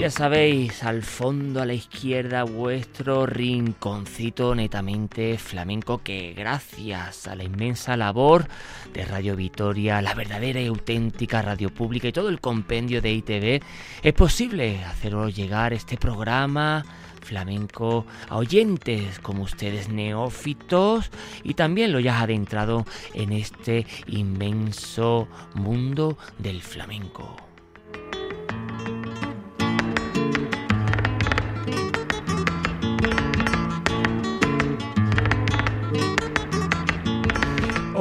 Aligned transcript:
Ya 0.00 0.10
sabéis, 0.10 0.82
al 0.82 1.02
fondo 1.02 1.60
a 1.60 1.66
la 1.66 1.74
izquierda 1.74 2.44
vuestro 2.44 3.26
rinconcito 3.26 4.54
netamente 4.54 5.36
flamenco 5.36 5.98
que 6.02 6.32
gracias 6.32 7.28
a 7.28 7.36
la 7.36 7.44
inmensa 7.44 7.98
labor 7.98 8.48
de 8.94 9.04
Radio 9.04 9.36
Vitoria, 9.36 10.00
la 10.00 10.14
verdadera 10.14 10.58
y 10.58 10.68
auténtica 10.68 11.42
radio 11.42 11.68
pública 11.68 12.08
y 12.08 12.12
todo 12.12 12.30
el 12.30 12.40
compendio 12.40 13.02
de 13.02 13.12
ITV, 13.12 13.62
es 14.02 14.12
posible 14.14 14.82
haceros 14.84 15.36
llegar 15.36 15.74
este 15.74 15.98
programa 15.98 16.82
flamenco 17.20 18.06
a 18.30 18.38
oyentes 18.38 19.18
como 19.18 19.42
ustedes 19.42 19.90
neófitos 19.90 21.10
y 21.44 21.52
también 21.52 21.92
lo 21.92 22.00
ya 22.00 22.22
adentrado 22.22 22.86
en 23.12 23.32
este 23.32 23.86
inmenso 24.06 25.28
mundo 25.54 26.16
del 26.38 26.62
flamenco. 26.62 27.49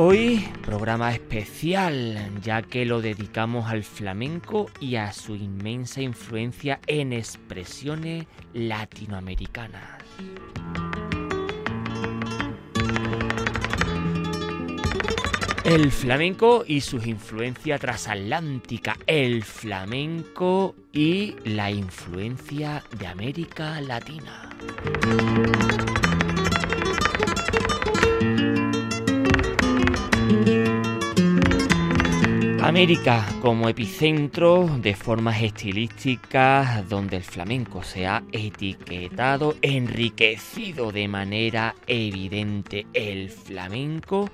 Hoy 0.02 0.48
programa 0.62 1.12
especial 1.12 2.18
ya 2.42 2.62
que 2.62 2.86
lo 2.86 3.02
dedicamos 3.02 3.70
al 3.70 3.84
flamenco 3.84 4.68
y 4.80 4.96
a 4.96 5.12
su 5.12 5.36
inmensa 5.36 6.02
influencia 6.02 6.80
en 6.88 7.12
expresiones 7.12 8.26
latinoamericanas. 8.54 10.02
El 15.66 15.92
flamenco 15.92 16.64
y 16.66 16.80
sus 16.80 17.06
influencias 17.06 17.82
transatlántica, 17.82 18.96
el 19.06 19.44
flamenco 19.44 20.76
y 20.94 21.36
la 21.44 21.72
influencia 21.72 22.82
de 22.98 23.06
América 23.06 23.82
Latina. 23.82 24.50
América 32.70 33.26
como 33.42 33.68
epicentro 33.68 34.78
de 34.80 34.94
formas 34.94 35.42
estilísticas 35.42 36.88
donde 36.88 37.18
el 37.18 37.24
flamenco 37.24 37.82
se 37.82 38.06
ha 38.06 38.22
etiquetado, 38.32 39.56
enriquecido 39.64 40.92
de 40.92 41.08
manera 41.08 41.74
evidente 41.88 42.86
el 42.94 43.32
flamenco. 43.32 44.30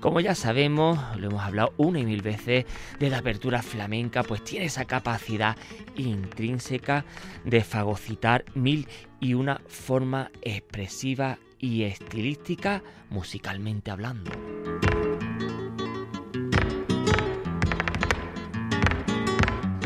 Como 0.00 0.20
ya 0.20 0.34
sabemos, 0.34 0.98
lo 1.18 1.26
hemos 1.26 1.42
hablado 1.42 1.74
una 1.76 2.00
y 2.00 2.06
mil 2.06 2.22
veces 2.22 2.64
de 2.98 3.10
la 3.10 3.18
apertura 3.18 3.60
flamenca, 3.60 4.22
pues 4.22 4.42
tiene 4.42 4.64
esa 4.64 4.86
capacidad 4.86 5.54
intrínseca 5.96 7.04
de 7.44 7.62
fagocitar 7.62 8.46
mil 8.54 8.88
y 9.20 9.34
una 9.34 9.60
forma 9.68 10.30
expresiva 10.40 11.38
y 11.58 11.82
estilística 11.82 12.82
musicalmente 13.10 13.90
hablando. 13.90 14.30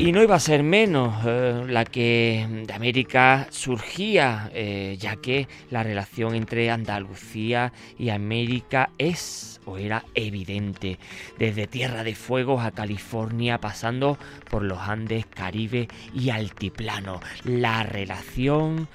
Y 0.00 0.12
no 0.12 0.22
iba 0.22 0.34
a 0.34 0.40
ser 0.40 0.62
menos 0.62 1.14
eh, 1.26 1.62
la 1.68 1.84
que 1.84 2.46
de 2.66 2.72
América 2.72 3.48
surgía, 3.50 4.50
eh, 4.54 4.96
ya 4.98 5.16
que 5.16 5.46
la 5.70 5.82
relación 5.82 6.34
entre 6.34 6.70
Andalucía 6.70 7.74
y 7.98 8.08
América 8.08 8.88
es 8.96 9.60
o 9.66 9.76
era 9.76 10.06
evidente, 10.14 10.98
desde 11.38 11.66
Tierra 11.66 12.02
de 12.02 12.14
Fuegos 12.14 12.64
a 12.64 12.70
California, 12.70 13.58
pasando 13.58 14.16
por 14.50 14.62
los 14.62 14.78
Andes, 14.78 15.26
Caribe 15.26 15.86
y 16.14 16.30
Altiplano. 16.30 17.20
La 17.44 17.82
relación 17.82 18.88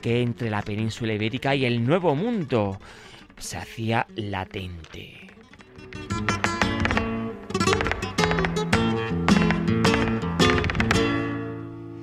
que 0.00 0.22
entre 0.22 0.48
la 0.48 0.62
península 0.62 1.12
ibérica 1.12 1.56
y 1.56 1.64
el 1.64 1.84
Nuevo 1.84 2.14
Mundo 2.14 2.78
se 3.36 3.56
hacía 3.56 4.06
latente. 4.14 5.26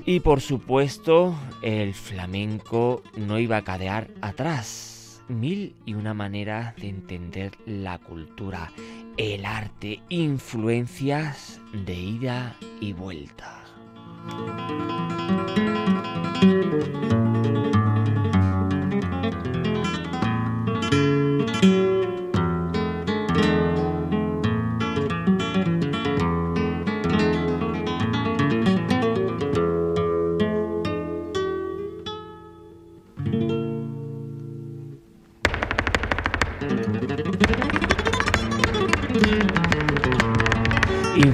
Y 0.10 0.22
por 0.22 0.42
supuesto, 0.42 1.36
el 1.62 1.94
flamenco 1.94 3.04
no 3.16 3.38
iba 3.38 3.58
a 3.58 3.64
cadear 3.64 4.08
atrás. 4.22 5.22
Mil 5.28 5.76
y 5.86 5.94
una 5.94 6.16
manera 6.16 6.74
de 6.78 6.90
entender 6.90 7.52
la 7.68 8.00
cultura, 8.00 8.72
el 9.18 9.46
arte, 9.46 10.02
influencias 10.10 11.62
de 11.86 11.94
ida 11.94 12.56
y 12.82 12.94
vuelta. 12.94 13.64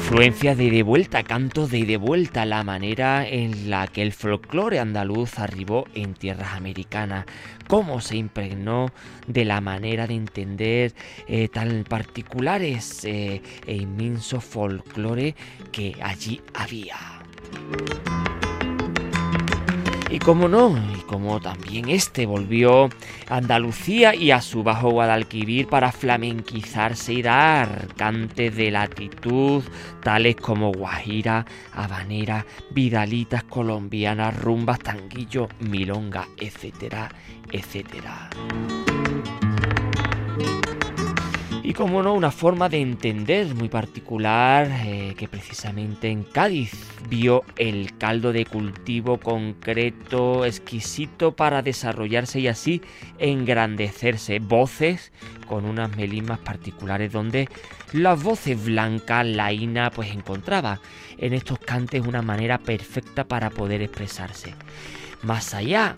Influencias 0.06 0.56
de 0.56 0.70
de 0.70 0.84
vuelta, 0.84 1.24
cantos 1.24 1.72
de 1.72 1.84
de 1.84 1.98
vuelta, 1.98 2.46
la 2.46 2.64
manera 2.64 3.28
en 3.28 3.72
la 3.72 3.88
que 3.88 4.04
el 4.04 4.14
folclore 4.14 4.78
andaluz 4.78 5.40
arribó 5.40 5.88
en 5.96 6.14
tierras 6.14 6.54
americanas, 6.54 7.26
cómo 7.68 8.00
se 8.02 8.16
impregnó 8.16 8.92
de 9.26 9.46
la 9.46 9.62
manera 9.62 10.06
de 10.06 10.14
entender 10.14 10.94
eh, 11.28 11.48
tan 11.48 11.86
particulares 11.86 13.04
eh, 13.04 13.42
e 13.66 13.76
inmenso 13.76 14.42
folclore 14.42 15.34
que 15.72 15.96
allí 16.04 16.40
había. 16.54 16.98
Y 20.10 20.20
como 20.20 20.48
no, 20.48 20.78
y 20.96 21.02
como 21.02 21.40
también 21.40 21.90
este 21.90 22.26
volvió 22.26 22.86
a 23.28 23.38
Andalucía 23.38 24.14
y 24.14 24.32
a 24.32 24.40
su 24.40 24.64
bajo 24.64 24.92
Guadalquivir 24.92 25.68
para 25.68 25.92
flamenquizarse 25.92 27.14
y 27.14 27.22
dar 27.22 27.88
cantes 27.96 28.56
de 28.56 28.72
latitud 28.72 29.64
tales 30.04 30.36
como 30.36 30.72
guajira, 30.72 31.46
habanera, 31.74 32.46
vidalitas 32.72 33.44
colombianas, 33.44 34.40
rumbas, 34.40 34.80
tanguillo, 34.80 35.50
milonga, 35.60 36.28
etcétera, 36.38 37.10
etcétera 37.52 38.30
como 41.76 42.02
no, 42.02 42.14
una 42.14 42.32
forma 42.32 42.70
de 42.70 42.80
entender 42.80 43.54
muy 43.54 43.68
particular 43.68 44.68
eh, 44.86 45.14
que 45.18 45.28
precisamente 45.28 46.10
en 46.10 46.24
Cádiz 46.24 46.72
vio 47.10 47.44
el 47.58 47.98
caldo 47.98 48.32
de 48.32 48.46
cultivo 48.46 49.20
concreto, 49.20 50.46
exquisito 50.46 51.36
para 51.36 51.62
desarrollarse 51.62 52.40
y 52.40 52.48
así 52.48 52.82
engrandecerse. 53.20 54.40
Voces 54.40 55.12
con 55.48 55.66
unas 55.66 55.96
melismas 55.98 56.40
particulares 56.40 57.12
donde 57.12 57.50
las 57.92 58.24
voces 58.24 58.64
blancas, 58.64 59.26
laína, 59.26 59.92
pues 59.92 60.12
encontraba 60.12 60.80
en 61.18 61.34
estos 61.34 61.60
cantes 61.60 62.08
una 62.08 62.22
manera 62.22 62.58
perfecta 62.58 63.28
para 63.28 63.50
poder 63.50 63.82
expresarse. 63.82 64.54
Más 65.24 65.54
allá 65.54 65.96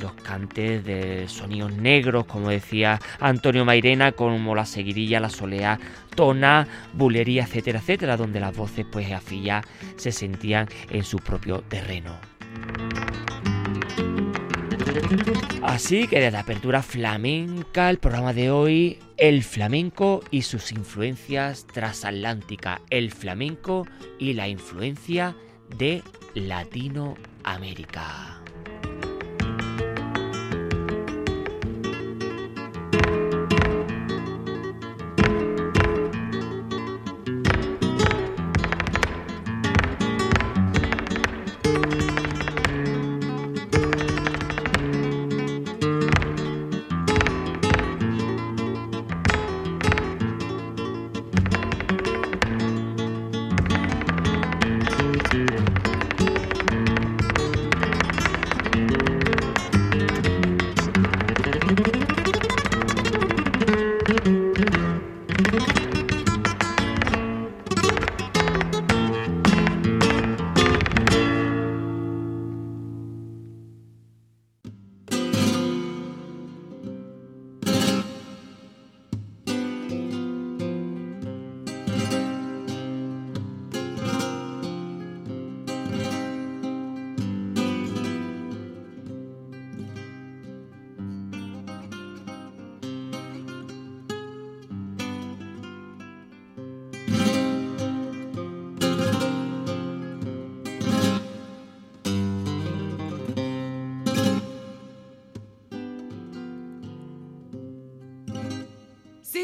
los 0.00 0.12
cantes 0.12 0.84
de 0.84 1.28
sonidos 1.28 1.72
negros, 1.72 2.26
como 2.26 2.50
decía 2.50 3.00
Antonio 3.20 3.64
Mairena, 3.64 4.12
como 4.12 4.54
la 4.54 4.64
seguirilla, 4.64 5.20
la 5.20 5.30
soleá, 5.30 5.78
tona, 6.14 6.66
bulería, 6.92 7.44
etcétera, 7.44 7.80
etcétera, 7.80 8.16
donde 8.16 8.40
las 8.40 8.56
voces 8.56 8.86
pues 8.90 9.08
ya 9.08 9.62
se 9.96 10.12
sentían 10.12 10.68
en 10.90 11.04
su 11.04 11.18
propio 11.18 11.62
terreno. 11.62 12.16
Así 15.62 16.06
que 16.06 16.20
desde 16.20 16.38
Apertura 16.38 16.82
Flamenca, 16.82 17.90
el 17.90 17.98
programa 17.98 18.32
de 18.32 18.50
hoy, 18.50 18.98
el 19.16 19.42
flamenco 19.42 20.22
y 20.30 20.42
sus 20.42 20.72
influencias 20.72 21.66
transatlánticas, 21.66 22.80
el 22.90 23.10
flamenco 23.10 23.86
y 24.18 24.34
la 24.34 24.48
influencia 24.48 25.36
de 25.76 26.02
Latinoamérica. 26.34 28.37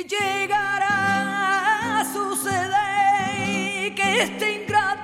llegará 0.08 2.00
a 2.00 2.04
suceder 2.04 3.94
que 3.94 4.22
este 4.22 4.52
ingrato 4.62 5.03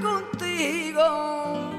contigo, 0.00 1.70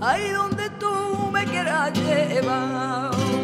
ahí 0.00 0.28
donde 0.30 0.70
tú 0.70 1.30
me 1.32 1.44
quieras 1.44 1.92
llevar. 1.94 3.43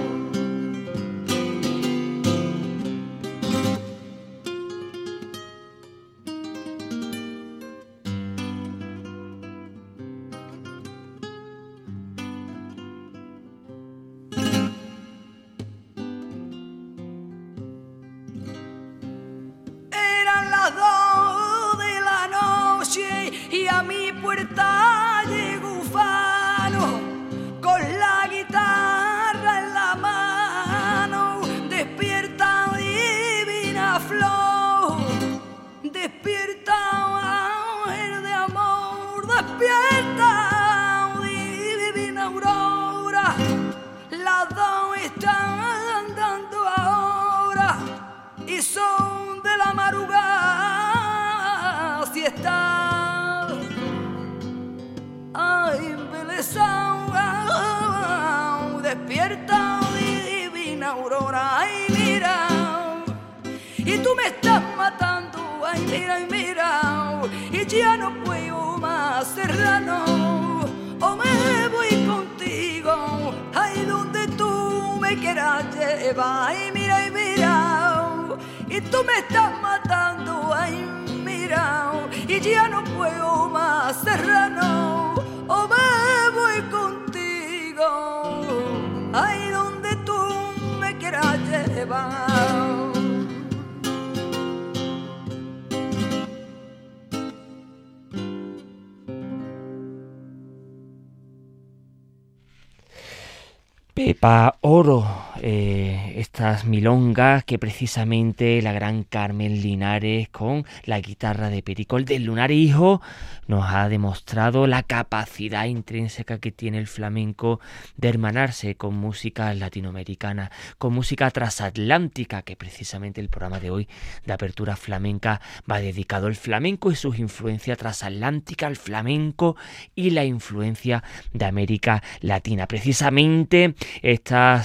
Pepa 104.01 104.57
Oro, 104.63 105.05
eh, 105.43 106.15
estas 106.17 106.65
milongas 106.65 107.45
que 107.45 107.59
precisamente 107.59 108.61
la 108.63 108.73
gran 108.73 109.05
Carmen 109.05 109.63
Linares 109.63 110.29
con 110.29 110.67
la 110.85 111.01
guitarra 111.01 111.49
de 111.49 111.63
Pericol 111.63 112.05
del 112.05 112.25
Lunar 112.25 112.51
Hijo 112.51 113.01
nos 113.47 113.65
ha 113.69 113.89
demostrado 113.89 114.67
la 114.67 114.83
capacidad 114.83 115.65
intrínseca 115.65 116.39
que 116.39 116.53
tiene 116.53 116.79
el 116.79 116.87
flamenco 116.87 117.59
de 117.97 118.09
hermanarse 118.09 118.77
con 118.77 118.95
música 118.95 119.53
latinoamericana, 119.55 120.51
con 120.79 120.93
música 120.93 121.31
transatlántica, 121.31 122.43
que 122.43 122.55
precisamente 122.55 123.21
el 123.21 123.29
programa 123.29 123.59
de 123.59 123.71
hoy 123.71 123.89
de 124.25 124.33
apertura 124.33 124.77
flamenca 124.77 125.41
va 125.71 125.81
dedicado 125.81 126.29
al 126.29 126.37
flamenco 126.37 126.93
y 126.93 126.97
sus 126.97 127.19
influencias 127.19 127.79
transatlántica, 127.79 128.67
al 128.67 128.77
flamenco 128.77 129.57
y 129.95 130.11
la 130.11 130.25
influencia 130.25 131.03
de 131.33 131.45
América 131.47 132.03
Latina. 132.21 132.69
Precisamente 132.69 133.75
esta 134.03 134.63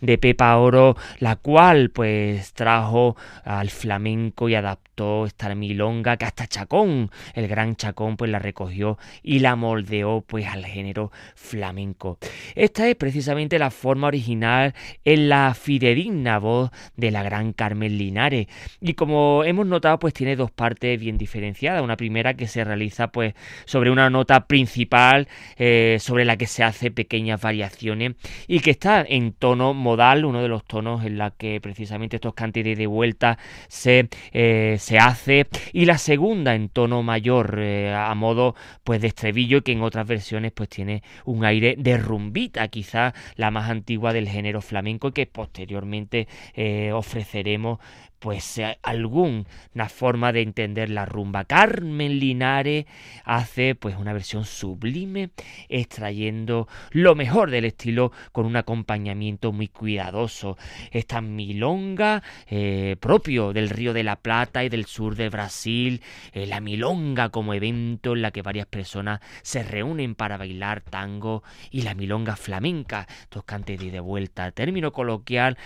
de 0.00 0.18
Pepa 0.18 0.56
Oro, 0.56 0.96
la 1.18 1.36
cual 1.36 1.90
pues 1.90 2.52
trajo 2.52 3.16
al 3.44 3.70
flamenco 3.70 4.48
y 4.48 4.54
adaptó 4.54 5.26
esta 5.26 5.54
milonga 5.54 6.16
que 6.16 6.24
hasta 6.24 6.46
Chacón, 6.46 7.10
el 7.34 7.48
gran 7.48 7.76
Chacón, 7.76 8.16
pues 8.16 8.30
la 8.30 8.38
recogió 8.38 8.98
y 9.22 9.38
la 9.40 9.56
moldeó 9.56 10.22
pues 10.22 10.46
al 10.46 10.64
género 10.64 11.10
flamenco. 11.34 12.18
Esta 12.54 12.88
es 12.88 12.96
precisamente 12.96 13.58
la 13.58 13.70
forma 13.70 14.08
original 14.08 14.74
en 15.04 15.28
la 15.28 15.54
fidedigna 15.54 16.38
voz 16.38 16.70
de 16.96 17.10
la 17.10 17.22
gran 17.22 17.52
Carmen 17.52 17.98
Linares 17.98 18.46
y 18.80 18.94
como 18.94 19.44
hemos 19.44 19.66
notado 19.66 19.98
pues 19.98 20.14
tiene 20.14 20.36
dos 20.36 20.50
partes 20.50 20.98
bien 21.00 21.18
diferenciadas. 21.18 21.82
Una 21.82 21.96
primera 21.96 22.34
que 22.34 22.46
se 22.46 22.64
realiza 22.64 23.08
pues 23.08 23.34
sobre 23.64 23.90
una 23.90 24.10
nota 24.10 24.46
principal 24.46 25.28
eh, 25.56 25.98
sobre 26.00 26.24
la 26.24 26.36
que 26.36 26.46
se 26.46 26.62
hace 26.64 26.90
pequeñas 26.90 27.40
variaciones 27.40 28.14
y 28.46 28.60
que 28.60 28.70
está 28.70 29.04
en 29.06 29.32
tono 29.52 29.74
modal, 29.74 30.24
uno 30.24 30.40
de 30.40 30.48
los 30.48 30.64
tonos 30.64 31.04
en 31.04 31.18
la 31.18 31.30
que 31.30 31.60
precisamente 31.60 32.16
estos 32.16 32.32
cantes 32.32 32.64
de 32.64 32.86
vuelta 32.86 33.36
se, 33.68 34.08
eh, 34.32 34.76
se 34.78 34.98
hace. 34.98 35.46
Y 35.74 35.84
la 35.84 35.98
segunda 35.98 36.54
en 36.54 36.70
tono 36.70 37.02
mayor 37.02 37.58
eh, 37.58 37.92
a 37.94 38.14
modo 38.14 38.54
pues 38.82 39.02
de 39.02 39.08
estribillo 39.08 39.62
que 39.62 39.72
en 39.72 39.82
otras 39.82 40.06
versiones 40.06 40.52
pues 40.52 40.70
tiene 40.70 41.02
un 41.26 41.44
aire 41.44 41.74
de 41.76 41.98
rumbita 41.98 42.66
quizá 42.68 43.12
la 43.36 43.50
más 43.50 43.68
antigua 43.68 44.14
del 44.14 44.26
género 44.26 44.62
flamenco 44.62 45.10
que 45.12 45.26
posteriormente 45.26 46.28
eh, 46.54 46.92
ofreceremos 46.92 47.78
pues 48.22 48.58
eh, 48.58 48.78
alguna 48.82 49.88
forma 49.88 50.32
de 50.32 50.42
entender 50.42 50.88
la 50.90 51.04
rumba. 51.04 51.44
Carmen 51.44 52.20
Linares 52.20 52.86
hace 53.24 53.74
pues 53.74 53.96
una 53.96 54.12
versión 54.12 54.44
sublime 54.44 55.30
extrayendo 55.68 56.68
lo 56.92 57.16
mejor 57.16 57.50
del 57.50 57.64
estilo 57.64 58.12
con 58.30 58.46
un 58.46 58.54
acompañamiento 58.54 59.50
muy 59.50 59.66
cuidadoso. 59.66 60.56
Esta 60.92 61.20
milonga 61.20 62.22
eh, 62.46 62.96
propio 63.00 63.52
del 63.52 63.70
Río 63.70 63.92
de 63.92 64.04
la 64.04 64.14
Plata 64.14 64.62
y 64.62 64.68
del 64.68 64.86
sur 64.86 65.16
de 65.16 65.28
Brasil, 65.28 66.00
eh, 66.32 66.46
la 66.46 66.60
milonga 66.60 67.30
como 67.30 67.54
evento 67.54 68.12
en 68.12 68.22
la 68.22 68.30
que 68.30 68.42
varias 68.42 68.66
personas 68.66 69.20
se 69.42 69.64
reúnen 69.64 70.14
para 70.14 70.36
bailar 70.36 70.80
tango 70.80 71.42
y 71.72 71.82
la 71.82 71.96
milonga 71.96 72.36
flamenca, 72.36 73.08
tocante 73.30 73.76
de 73.76 73.98
vuelta, 73.98 74.52
término 74.52 74.92
coloquial 74.92 75.58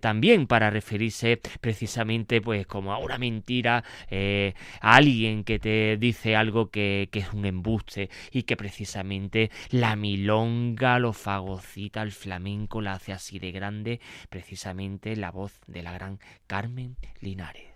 también 0.00 0.46
para 0.46 0.70
referirse 0.70 1.40
precisamente 1.60 1.91
precisamente 1.92 2.40
pues 2.40 2.66
como 2.66 2.94
a 2.94 2.98
una 2.98 3.18
mentira, 3.18 3.84
eh, 4.08 4.54
alguien 4.80 5.44
que 5.44 5.58
te 5.58 5.98
dice 5.98 6.36
algo 6.36 6.70
que, 6.70 7.10
que, 7.12 7.18
es 7.18 7.34
un 7.34 7.44
embuste 7.44 8.08
y 8.30 8.44
que 8.44 8.56
precisamente 8.56 9.50
la 9.68 9.94
milonga 9.94 10.98
lo 10.98 11.12
fagocita, 11.12 12.00
el 12.00 12.12
flamenco 12.12 12.80
la 12.80 12.94
hace 12.94 13.12
así 13.12 13.38
de 13.38 13.52
grande, 13.52 14.00
precisamente 14.30 15.16
la 15.16 15.30
voz 15.30 15.60
de 15.66 15.82
la 15.82 15.92
gran 15.92 16.18
Carmen 16.46 16.96
Linares. 17.20 17.68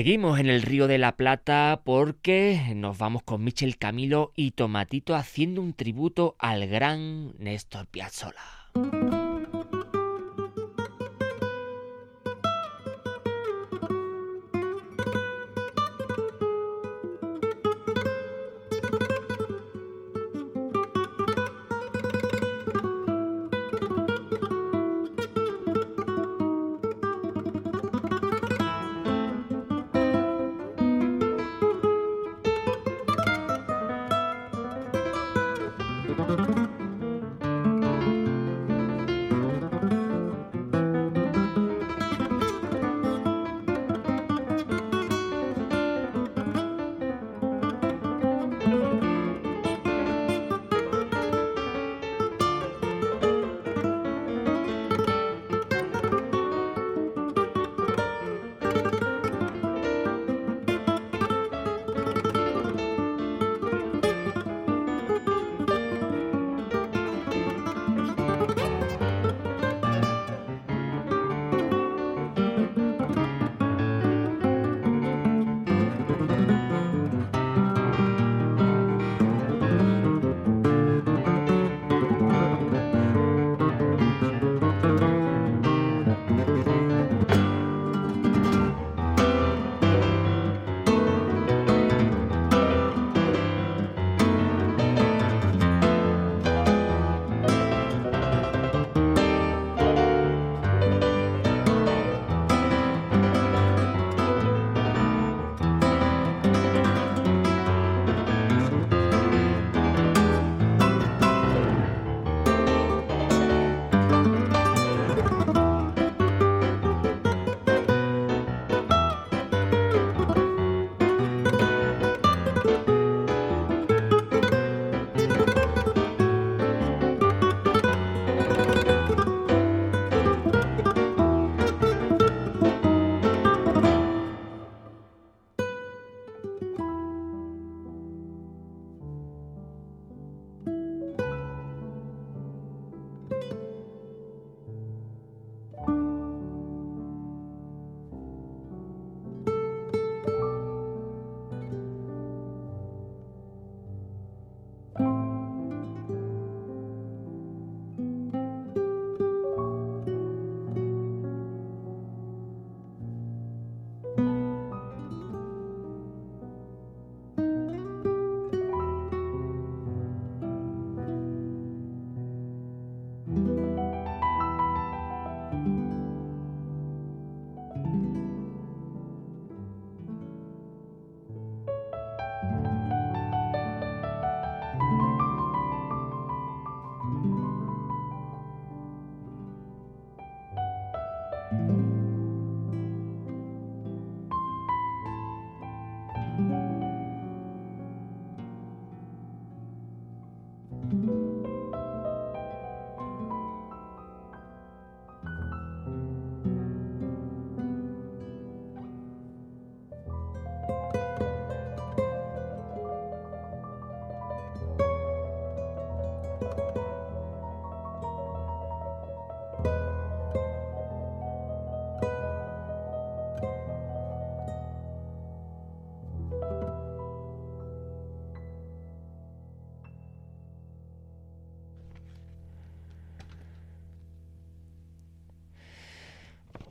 Seguimos 0.00 0.40
en 0.40 0.48
el 0.48 0.62
Río 0.62 0.86
de 0.86 0.96
la 0.96 1.14
Plata 1.14 1.82
porque 1.84 2.72
nos 2.74 2.96
vamos 2.96 3.22
con 3.22 3.44
Michel 3.44 3.76
Camilo 3.76 4.32
y 4.34 4.52
Tomatito 4.52 5.14
haciendo 5.14 5.60
un 5.60 5.74
tributo 5.74 6.36
al 6.38 6.66
gran 6.68 7.34
Néstor 7.38 7.86
Piazzolla. 7.86 9.19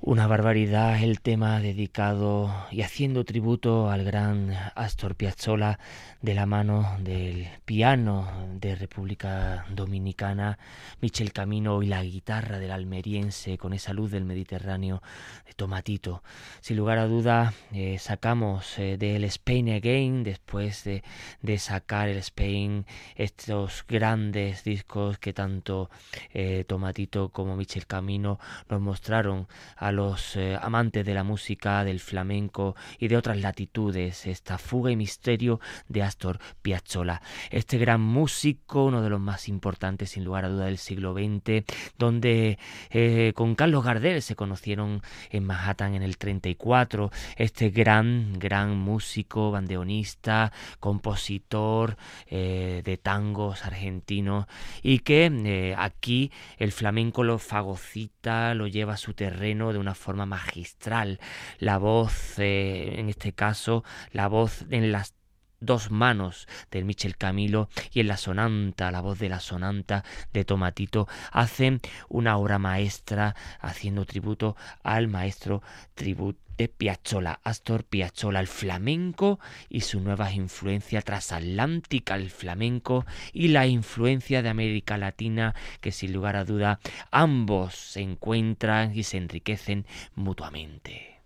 Una 0.10 0.25
barbaridad 0.25 1.04
el 1.04 1.22
tema 1.22 1.60
dedicado 1.60 2.51
y 2.72 2.82
haciendo 2.82 3.25
tributo 3.25 3.92
al 3.92 4.04
gran 4.04 4.51
Astor 4.74 5.13
Piazzolla 5.13 5.78
de 6.24 6.34
la 6.34 6.48
mano 6.48 6.98
del 7.00 7.48
piano 7.63 8.28
de 8.56 8.74
República 8.74 9.65
Dominicana, 9.69 10.58
Michel 11.00 11.32
Camino 11.32 11.84
y 11.84 11.86
la 11.86 12.04
guitarra 12.04 12.58
del 12.58 12.72
almeriense 12.72 13.60
con 13.60 13.72
esa 13.72 13.93
luz 13.93 14.10
del 14.10 14.26
Mediterráneo 14.26 15.04
de 15.45 15.54
Tomatito. 15.54 16.24
Sin 16.60 16.78
lugar 16.78 16.98
a 16.98 17.06
duda 17.06 17.54
eh, 17.72 18.00
sacamos 18.00 18.80
eh, 18.80 18.98
del 18.98 19.26
Spain 19.26 19.69
Again 19.69 20.24
después 20.24 20.86
de, 20.86 21.04
de, 21.43 21.60
sacar 21.60 22.10
el 22.10 22.17
Spain 22.17 22.88
estos 23.15 23.86
grandes 23.88 24.63
discos 24.63 25.19
que 25.19 25.34
tanto 25.34 25.91
eh, 26.34 26.65
Tomatito 26.67 27.30
como 27.30 27.56
Michel 27.56 27.86
Camino 27.86 28.39
nos 28.69 28.82
mostraron 28.82 29.48
a 29.78 29.91
los 29.91 29.98
eh, 30.35 30.57
amantes 30.62 31.05
de 31.05 31.13
la 31.13 31.25
música, 31.25 31.83
del 31.83 31.99
flamenco 31.99 32.75
y 32.99 33.09
de 33.09 33.17
otras 33.17 33.38
latitudes, 33.38 34.25
esta 34.27 34.57
fuga 34.57 34.91
y 34.91 34.95
misterio 34.95 35.59
de 35.89 36.03
Astor 36.03 36.39
Piazzolla. 36.62 37.21
Este 37.51 37.77
gran 37.77 37.99
músico, 37.99 38.85
uno 38.85 39.01
de 39.01 39.09
los 39.09 39.19
más 39.19 39.49
importantes 39.49 40.12
sin 40.12 40.23
lugar 40.23 40.45
a 40.45 40.49
duda 40.49 40.65
del 40.65 40.77
siglo 40.77 41.13
XX, 41.13 41.65
donde 41.97 42.57
eh, 42.91 43.33
con 43.35 43.55
Carlos 43.55 43.83
Gardel 43.83 44.21
se 44.21 44.38
conocieron 44.38 45.01
en 45.31 45.43
Manhattan 45.43 45.95
en 45.95 46.03
el 46.03 46.17
34, 46.17 47.12
este 47.35 47.69
gran, 47.69 48.39
gran 48.39 48.77
músico, 48.77 49.51
bandeonista, 49.51 50.53
compositor 50.79 51.97
eh, 52.27 52.81
de 52.85 52.97
tangos 52.97 53.65
argentinos 53.65 54.45
y 54.81 54.99
que 54.99 55.75
aquí 55.77 56.31
el 56.57 56.71
flamenco 56.71 57.23
lo 57.23 57.38
fagocita, 57.38 58.53
lo 58.53 58.67
lleva 58.67 58.93
a 58.93 58.97
su 58.97 59.13
terreno 59.13 59.73
de 59.73 59.79
una 59.79 59.88
forma 59.95 60.25
magistral. 60.25 61.19
La 61.60 61.78
voz, 61.78 62.39
eh, 62.39 62.99
en 62.99 63.10
este 63.10 63.34
caso, 63.34 63.84
la 64.12 64.28
voz 64.28 64.65
en 64.69 64.91
las 64.91 65.13
dos 65.60 65.91
manos 65.91 66.48
del 66.72 66.86
Michel 66.86 67.17
Camilo 67.17 67.69
y 67.91 68.00
en 68.00 68.08
la 68.08 68.17
sonanta, 68.17 68.91
la 68.91 69.02
voz 69.02 69.19
de 69.19 69.30
la 69.30 69.39
sonanta 69.39 70.04
de 70.34 70.45
Tomatito, 70.45 71.08
hacen 71.32 71.80
una 72.08 72.38
obra 72.38 72.60
maestra 72.60 73.36
haciendo 73.60 74.06
tributo 74.06 74.56
al 74.84 75.08
maestro 75.08 75.62
tributo 75.95 76.39
de 76.60 76.67
Piazzolla, 76.67 77.39
Astor 77.45 77.86
Piazzolla, 77.86 78.41
el 78.41 78.48
flamenco 78.48 79.39
y 79.69 79.80
su 79.82 80.02
nueva 80.02 80.34
influencia 80.34 81.02
transatlántica 81.02 82.15
al 82.15 82.30
flamenco 82.30 83.06
y 83.32 83.48
la 83.48 83.65
influencia 83.65 84.41
de 84.41 84.50
América 84.50 84.98
Latina 84.98 85.56
que 85.80 85.93
sin 85.93 86.12
lugar 86.12 86.36
a 86.36 86.43
duda 86.43 86.82
ambos 87.12 87.76
se 87.76 88.02
encuentran 88.02 88.93
y 88.93 89.04
se 89.04 89.15
enriquecen 89.15 89.86
mutuamente. 90.15 91.22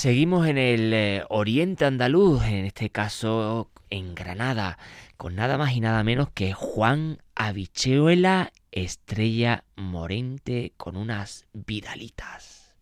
Seguimos 0.00 0.46
en 0.46 0.56
el 0.56 0.94
eh, 0.94 1.24
oriente 1.28 1.84
andaluz, 1.84 2.42
en 2.44 2.64
este 2.64 2.88
caso 2.88 3.70
en 3.90 4.14
Granada, 4.14 4.78
con 5.18 5.34
nada 5.34 5.58
más 5.58 5.72
y 5.72 5.80
nada 5.80 6.02
menos 6.02 6.30
que 6.30 6.54
Juan 6.54 7.18
Abichuela 7.34 8.50
Estrella 8.72 9.64
Morente 9.76 10.72
con 10.78 10.96
unas 10.96 11.44
vidalitas. 11.52 12.72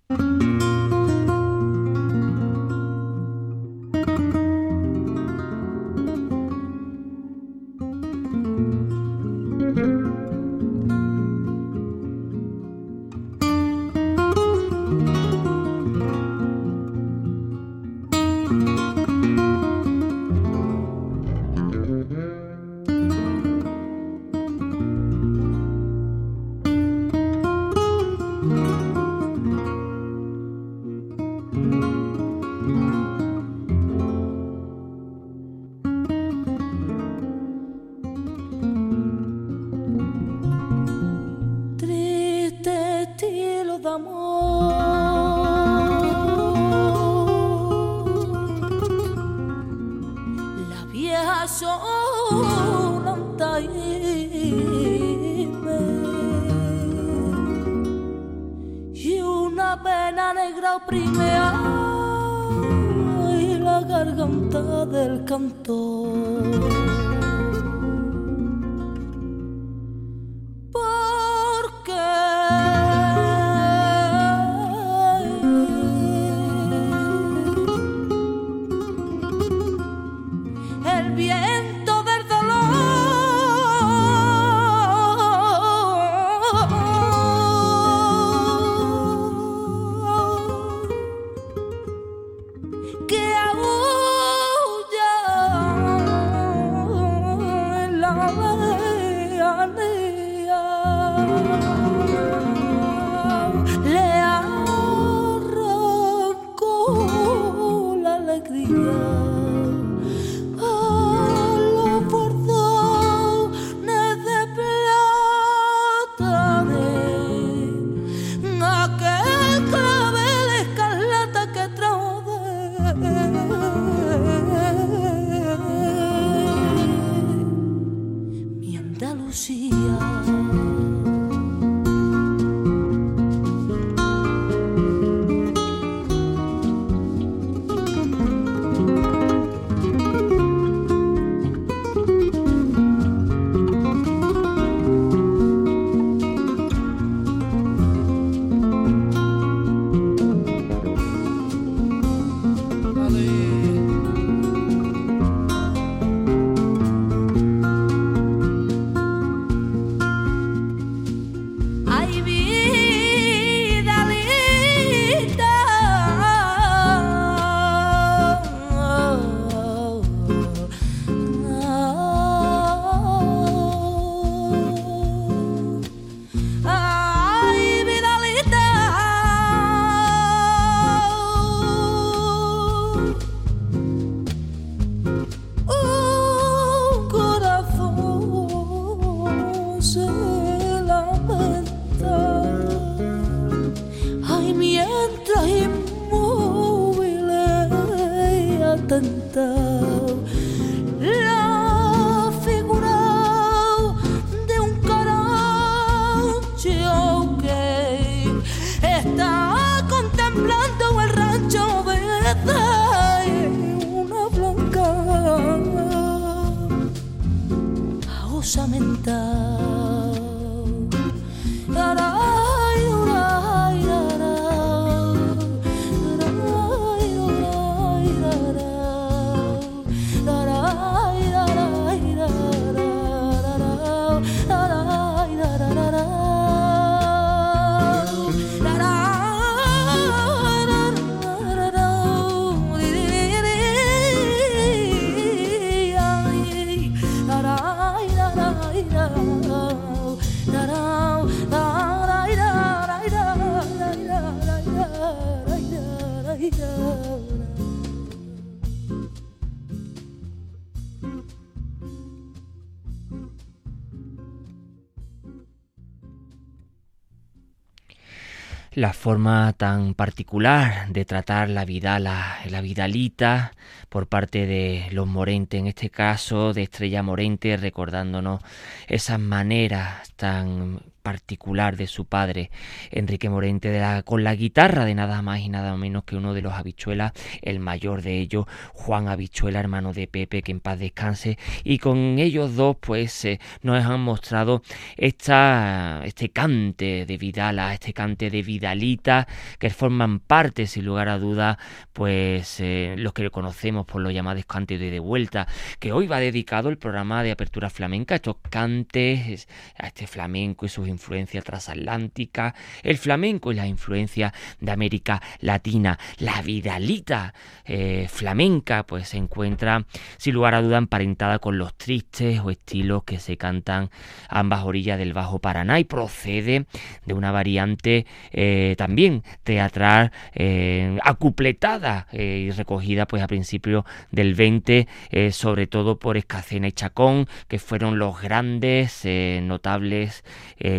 La 268.79 268.93
forma 268.93 269.53
tan 269.55 269.95
particular 269.95 270.87
de 270.93 271.05
tratar 271.05 271.51
la 271.51 271.65
vidala, 271.65 272.39
la 272.49 272.61
vidalita 272.61 273.51
por 273.89 274.07
parte 274.07 274.47
de 274.47 274.87
los 274.93 275.09
Morente, 275.09 275.59
en 275.59 275.67
este 275.67 275.91
caso 275.91 276.53
de 276.55 276.63
Estrella 276.63 277.03
Morente, 277.03 277.57
recordándonos 277.57 278.41
esas 278.87 279.19
maneras 279.19 280.13
tan 280.15 280.81
particular 281.09 281.79
de 281.79 281.87
su 281.87 282.05
padre, 282.05 282.51
Enrique 282.91 283.31
Morente, 283.31 283.81
con 284.05 284.25
la 284.25 284.35
guitarra 284.35 284.85
de 284.85 284.95
nada 284.95 285.23
más 285.23 285.41
y 285.41 285.49
nada 285.49 285.75
menos 285.79 286.05
que 286.05 286.17
uno 286.17 286.35
de 286.35 286.43
los 286.43 286.53
habichuelas, 286.53 287.13
el 287.41 287.61
mayor 287.61 288.03
de 288.03 288.19
ellos, 288.19 288.45
Juan 288.75 289.09
Habichuela, 289.09 289.59
hermano 289.59 289.95
de 289.95 290.07
Pepe, 290.07 290.43
que 290.43 290.53
en 290.53 290.61
paz 290.61 290.79
descanse, 290.79 291.39
y 291.65 291.79
con 291.79 292.19
ellos 292.19 292.57
dos, 292.57 292.77
pues 292.79 293.25
eh, 293.25 293.41
nos 293.63 293.83
han 293.87 294.03
mostrado 294.03 294.61
esta, 294.99 296.03
este 296.05 296.29
cante 296.29 297.07
de 297.07 297.17
Vidala, 297.17 297.73
este 297.73 297.95
cante 297.95 298.29
de 298.29 298.43
Vidalita, 298.43 299.27
que 299.59 299.71
forman 299.71 300.21
parte, 300.21 300.67
sin 300.67 300.85
lugar 300.85 301.09
a 301.09 301.19
duda, 301.19 301.59
pues 301.95 302.61
eh, 302.61 302.97
los 302.99 303.15
que 303.15 303.31
conocemos 303.31 303.87
por 303.87 304.03
los 304.03 304.13
llamados 304.13 304.45
cantes 304.45 304.79
de 304.79 304.91
de 304.91 305.01
vuelta, 305.01 305.49
que 305.79 305.93
hoy 305.93 306.07
va 306.07 306.21
dedicado 306.21 306.69
el 306.69 306.77
programa 306.77 307.23
de 307.23 307.31
apertura 307.31 307.71
flamenca, 307.71 308.17
estos 308.17 308.37
cantes, 308.51 309.49
a 309.79 309.87
este 309.87 310.07
flamenco 310.07 310.67
y 310.67 310.69
sus 310.69 310.87
influencia 310.99 311.43
transatlántica, 311.43 312.55
el 312.83 312.99
flamenco 312.99 313.53
y 313.53 313.55
la 313.55 313.67
influencia 313.67 314.35
de 314.61 314.73
América 314.73 315.23
Latina. 315.41 315.99
La 316.19 316.43
vidalita 316.43 317.35
eh, 317.65 318.07
flamenca 318.09 318.85
pues 318.85 319.11
se 319.11 319.17
encuentra 319.17 319.85
sin 320.17 320.35
lugar 320.35 320.55
a 320.55 320.63
duda 320.63 320.79
emparentada 320.79 321.39
con 321.39 321.57
los 321.57 321.75
tristes 321.75 322.41
o 322.41 322.51
estilos 322.51 323.05
que 323.05 323.19
se 323.19 323.37
cantan 323.37 323.91
a 324.29 324.41
ambas 324.41 324.65
orillas 324.65 324.99
del 324.99 325.13
Bajo 325.13 325.39
Paraná 325.39 325.79
y 325.79 325.85
procede 325.85 326.67
de 327.07 327.15
una 327.15 327.31
variante 327.31 328.07
eh, 328.33 328.75
también 328.77 329.23
teatral 329.45 330.13
eh, 330.35 330.99
acupletada 331.05 332.09
y 332.13 332.51
recogida 332.51 333.07
pues 333.07 333.23
a 333.23 333.27
principios 333.29 333.85
del 334.11 334.35
20 334.35 334.89
sobre 335.31 335.67
todo 335.67 335.99
por 335.99 336.17
Escacena 336.17 336.69
y 336.69 336.73
Chacón 336.73 337.29
que 337.47 337.59
fueron 337.59 337.99
los 337.99 338.21
grandes 338.21 339.07
notables 339.43 340.25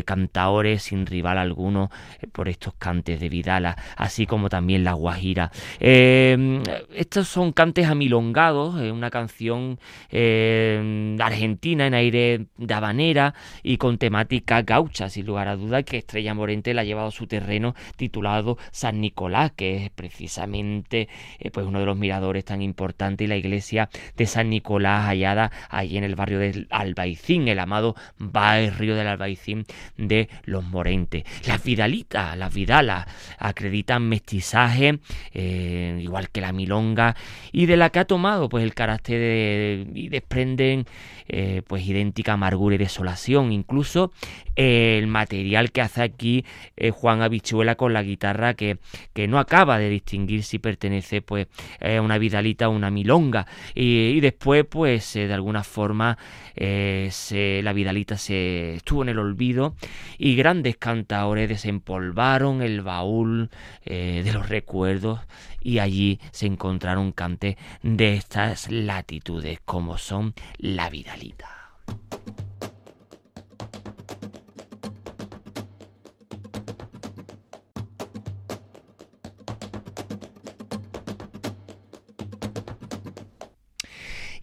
cantaores 0.03 0.83
sin 0.83 1.05
rival 1.05 1.37
alguno 1.37 1.89
eh, 2.21 2.27
por 2.27 2.49
estos 2.49 2.73
cantes 2.75 3.19
de 3.19 3.29
Vidala, 3.29 3.77
así 3.95 4.25
como 4.25 4.49
también 4.49 4.83
la 4.83 4.93
Guajira. 4.93 5.51
Em, 5.79 6.61
estos 6.93 7.27
son 7.27 7.51
cantes 7.51 7.87
amilongados, 7.87 8.79
eh, 8.81 8.91
una 8.91 9.09
canción 9.09 9.79
em, 10.09 11.19
argentina 11.21 11.87
en 11.87 11.93
aire 11.93 12.45
de 12.57 12.73
habanera 12.73 13.33
y 13.63 13.77
con 13.77 13.97
temática 13.97 14.61
gaucha, 14.61 15.09
sin 15.09 15.25
lugar 15.25 15.47
a 15.47 15.55
duda, 15.55 15.83
que 15.83 15.97
Estrella 15.97 16.33
Morente 16.33 16.73
la 16.73 16.81
ha 16.81 16.85
llevado 16.85 17.07
a 17.07 17.11
su 17.11 17.27
terreno 17.27 17.75
titulado 17.95 18.57
San 18.71 19.01
Nicolás, 19.01 19.51
que 19.55 19.77
es 19.77 19.89
precisamente 19.89 21.07
eh, 21.39 21.51
pues 21.51 21.65
uno 21.65 21.79
de 21.79 21.85
los 21.85 21.97
miradores 21.97 22.45
tan 22.45 22.61
importantes 22.61 23.25
y 23.25 23.27
la 23.27 23.37
iglesia 23.37 23.89
de 24.15 24.25
San 24.25 24.49
Nicolás 24.49 25.05
hallada 25.05 25.51
allí 25.69 25.97
en 25.97 26.03
el 26.03 26.15
barrio 26.15 26.39
del 26.39 26.67
Albaicín, 26.69 27.47
el 27.47 27.59
amado 27.59 27.95
barrio 28.17 28.95
del 28.95 29.07
Albaicín 29.07 29.65
de 30.07 30.29
los 30.43 30.63
Morentes. 30.63 31.23
Las 31.47 31.63
Vidalitas, 31.63 32.37
las 32.37 32.53
Vidalas, 32.53 33.05
acreditan 33.37 34.07
mestizaje, 34.07 34.99
eh, 35.33 35.99
igual 36.01 36.29
que 36.29 36.41
la 36.41 36.51
Milonga, 36.51 37.15
y 37.51 37.65
de 37.65 37.77
la 37.77 37.89
que 37.89 37.99
ha 37.99 38.05
tomado 38.05 38.49
pues 38.49 38.63
el 38.63 38.73
carácter 38.73 39.19
de, 39.19 39.87
y 39.93 40.09
desprenden 40.09 40.85
eh, 41.27 41.61
pues 41.67 41.85
idéntica 41.85 42.33
amargura 42.33 42.75
y 42.75 42.79
desolación. 42.79 43.51
Incluso 43.51 44.11
el 44.59 45.07
material 45.07 45.71
que 45.71 45.81
hace 45.81 46.01
aquí 46.01 46.45
Juan 46.91 47.21
Habichuela 47.21 47.75
con 47.75 47.93
la 47.93 48.03
guitarra 48.03 48.53
que, 48.53 48.77
que, 49.13 49.27
no 49.27 49.39
acaba 49.39 49.77
de 49.79 49.89
distinguir 49.89 50.43
si 50.43 50.59
pertenece 50.59 51.21
pues 51.21 51.47
a 51.81 52.01
una 52.01 52.17
Vidalita 52.17 52.69
o 52.69 52.71
una 52.71 52.91
Milonga. 52.91 53.47
Y, 53.73 54.19
después 54.19 54.65
pues 54.69 55.13
de 55.13 55.33
alguna 55.33 55.63
forma 55.63 56.17
se, 56.55 57.61
la 57.63 57.73
Vidalita 57.73 58.17
se 58.17 58.75
estuvo 58.75 59.03
en 59.03 59.09
el 59.09 59.19
olvido 59.19 59.75
y 60.17 60.35
grandes 60.35 60.77
cantaores 60.77 61.47
desempolvaron 61.47 62.61
el 62.61 62.81
baúl 62.81 63.49
eh, 63.85 64.21
de 64.23 64.33
los 64.33 64.49
recuerdos 64.49 65.19
y 65.61 65.79
allí 65.79 66.19
se 66.31 66.45
encontraron 66.45 67.11
cantes 67.11 67.57
de 67.81 68.13
estas 68.13 68.71
latitudes 68.71 69.59
como 69.65 69.97
son 69.97 70.33
la 70.57 70.89
Vidalita. 70.89 71.47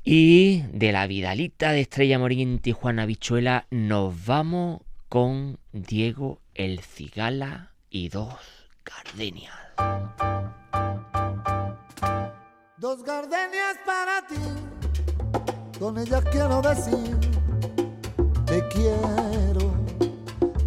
Y 0.09 0.62
de 0.73 0.92
la 0.92 1.09
Vidalita 1.09 1.73
de 1.73 1.81
Estrella 1.81 2.21
Moriente 2.21 2.71
y 2.71 2.73
Juana 2.73 3.07
Bichuela 3.07 3.66
nos 3.71 4.25
vamos 4.25 4.83
con 5.09 5.59
Diego 5.73 6.38
el 6.55 6.79
Cigala 6.79 7.73
y 7.90 8.09
dos 8.09 8.37
gardenias. 8.85 9.53
Dos 12.77 13.03
gardenias 13.03 13.79
para 13.85 14.25
ti, 14.29 14.37
con 15.81 15.99
ellas 15.99 16.23
quiero 16.31 16.62
decir, 16.62 17.19
te 18.47 18.62
quiero, 18.69 19.75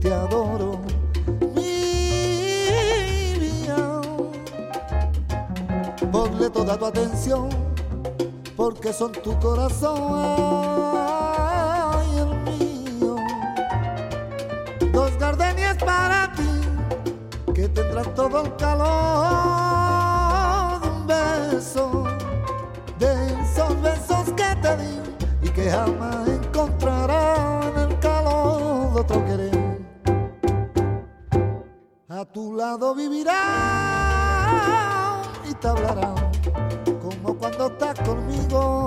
te 0.01 0.11
adoro, 0.11 0.81
vida. 1.55 4.01
Ponle 6.11 6.49
toda 6.49 6.77
tu 6.77 6.85
atención, 6.87 7.68
porque 8.59 8.91
son 8.91 9.13
tu 9.13 9.39
corazón 9.39 10.69
todo 18.19 18.41
el 18.41 18.55
calor. 18.57 18.89
De 20.81 20.87
un 20.89 21.07
beso, 21.07 22.03
de 22.97 23.11
esos 23.41 23.81
besos 23.81 24.33
que 24.35 24.55
te 24.61 24.77
di 24.77 24.99
y 25.41 25.49
que 25.49 25.71
jamás 25.71 26.27
encontrarán 26.27 27.77
el 27.77 27.97
calor 27.99 28.93
de 28.93 28.99
otro 28.99 29.25
querer. 29.25 29.57
A 32.09 32.25
tu 32.25 32.53
lado 32.53 32.93
vivirá 32.93 33.41
y 35.49 35.53
te 35.53 35.67
hablará 35.67 36.13
como 36.15 36.18
cuando 37.49 37.67
estás 37.67 37.99
conmigo. 38.07 38.78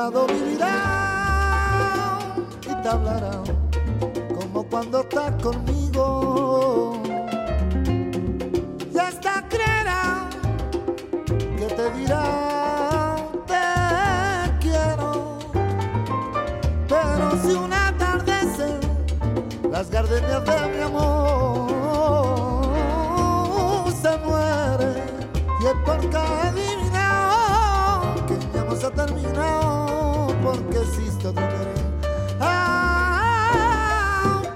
lado 0.00 0.26
y 2.62 2.82
te 2.82 2.88
hablará 2.88 3.42
como 4.34 4.64
cuando 4.64 5.00
estás 5.00 5.32
conmigo. 5.42 7.02
Y 8.94 8.98
hasta 8.98 9.46
creerá 9.52 10.30
que 11.58 11.66
te 11.78 11.90
dirá 11.98 12.24
te 13.50 13.66
quiero. 14.64 15.38
Pero 16.88 17.26
si 17.42 17.52
un 17.64 17.72
atardecer 17.72 18.80
las 19.70 19.90
gardenias 19.90 20.42
de 20.46 20.58
mi 20.74 20.82
amor 20.82 21.39
querer. 31.34 31.68
Ah, 32.40 33.22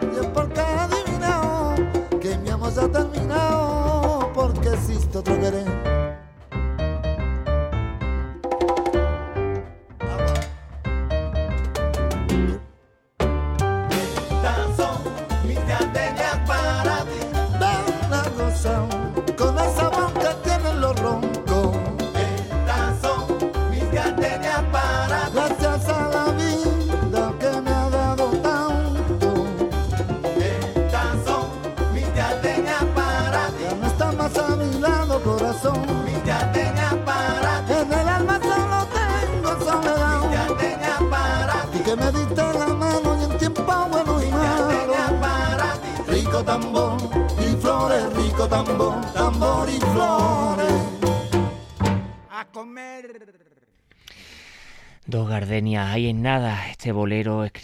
y 0.01 0.17
es 0.21 0.27
porque 0.27 0.61
adivinado 0.61 1.75
que 2.21 2.37
mi 2.39 2.51
amor 2.51 2.73
se 2.73 2.81
ha 2.81 2.89
terminado 2.89 4.31
porque 4.35 4.69
existe 4.69 5.19
otro 5.19 5.39
querer. 5.41 5.94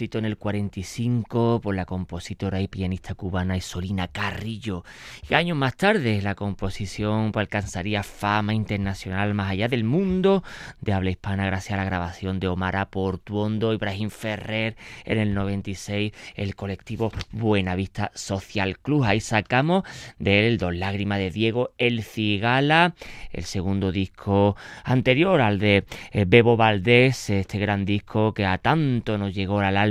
Escrito 0.01 0.17
en 0.17 0.25
el 0.25 0.37
45 0.39 1.61
por 1.61 1.75
la 1.75 1.85
compositora 1.85 2.59
y 2.59 2.67
pianista 2.67 3.13
cubana 3.13 3.55
Isolina 3.55 4.07
Carrillo. 4.07 4.83
Y 5.29 5.35
años 5.35 5.55
más 5.55 5.75
tarde 5.75 6.23
la 6.23 6.33
composición 6.33 7.31
alcanzaría 7.35 8.01
fama 8.01 8.55
internacional 8.55 9.35
más 9.35 9.51
allá 9.51 9.67
del 9.67 9.83
mundo 9.83 10.43
de 10.79 10.93
habla 10.93 11.11
hispana 11.11 11.45
gracias 11.45 11.73
a 11.73 11.77
la 11.77 11.85
grabación 11.85 12.39
de 12.39 12.47
Omar 12.47 12.89
Portuondo 12.89 13.73
Ibrahim 13.73 14.09
Ferrer 14.09 14.75
en 15.05 15.19
el 15.19 15.35
96 15.35 16.13
el 16.33 16.55
colectivo 16.55 17.11
Buenavista 17.31 18.11
Social 18.15 18.79
Club. 18.79 19.03
Ahí 19.03 19.19
sacamos 19.19 19.83
de 20.17 20.47
él 20.47 20.57
Dos 20.57 20.73
lágrimas 20.75 21.19
de 21.19 21.29
Diego 21.29 21.73
El 21.77 22.01
Cigala, 22.01 22.95
el 23.31 23.43
segundo 23.43 23.91
disco 23.91 24.55
anterior 24.83 25.41
al 25.41 25.59
de 25.59 25.85
eh, 26.11 26.25
Bebo 26.27 26.57
Valdés, 26.57 27.29
este 27.29 27.59
gran 27.59 27.85
disco 27.85 28.33
que 28.33 28.47
a 28.47 28.57
tanto 28.57 29.19
nos 29.19 29.35
llegó 29.35 29.59
al 29.59 29.77
alma 29.77 29.90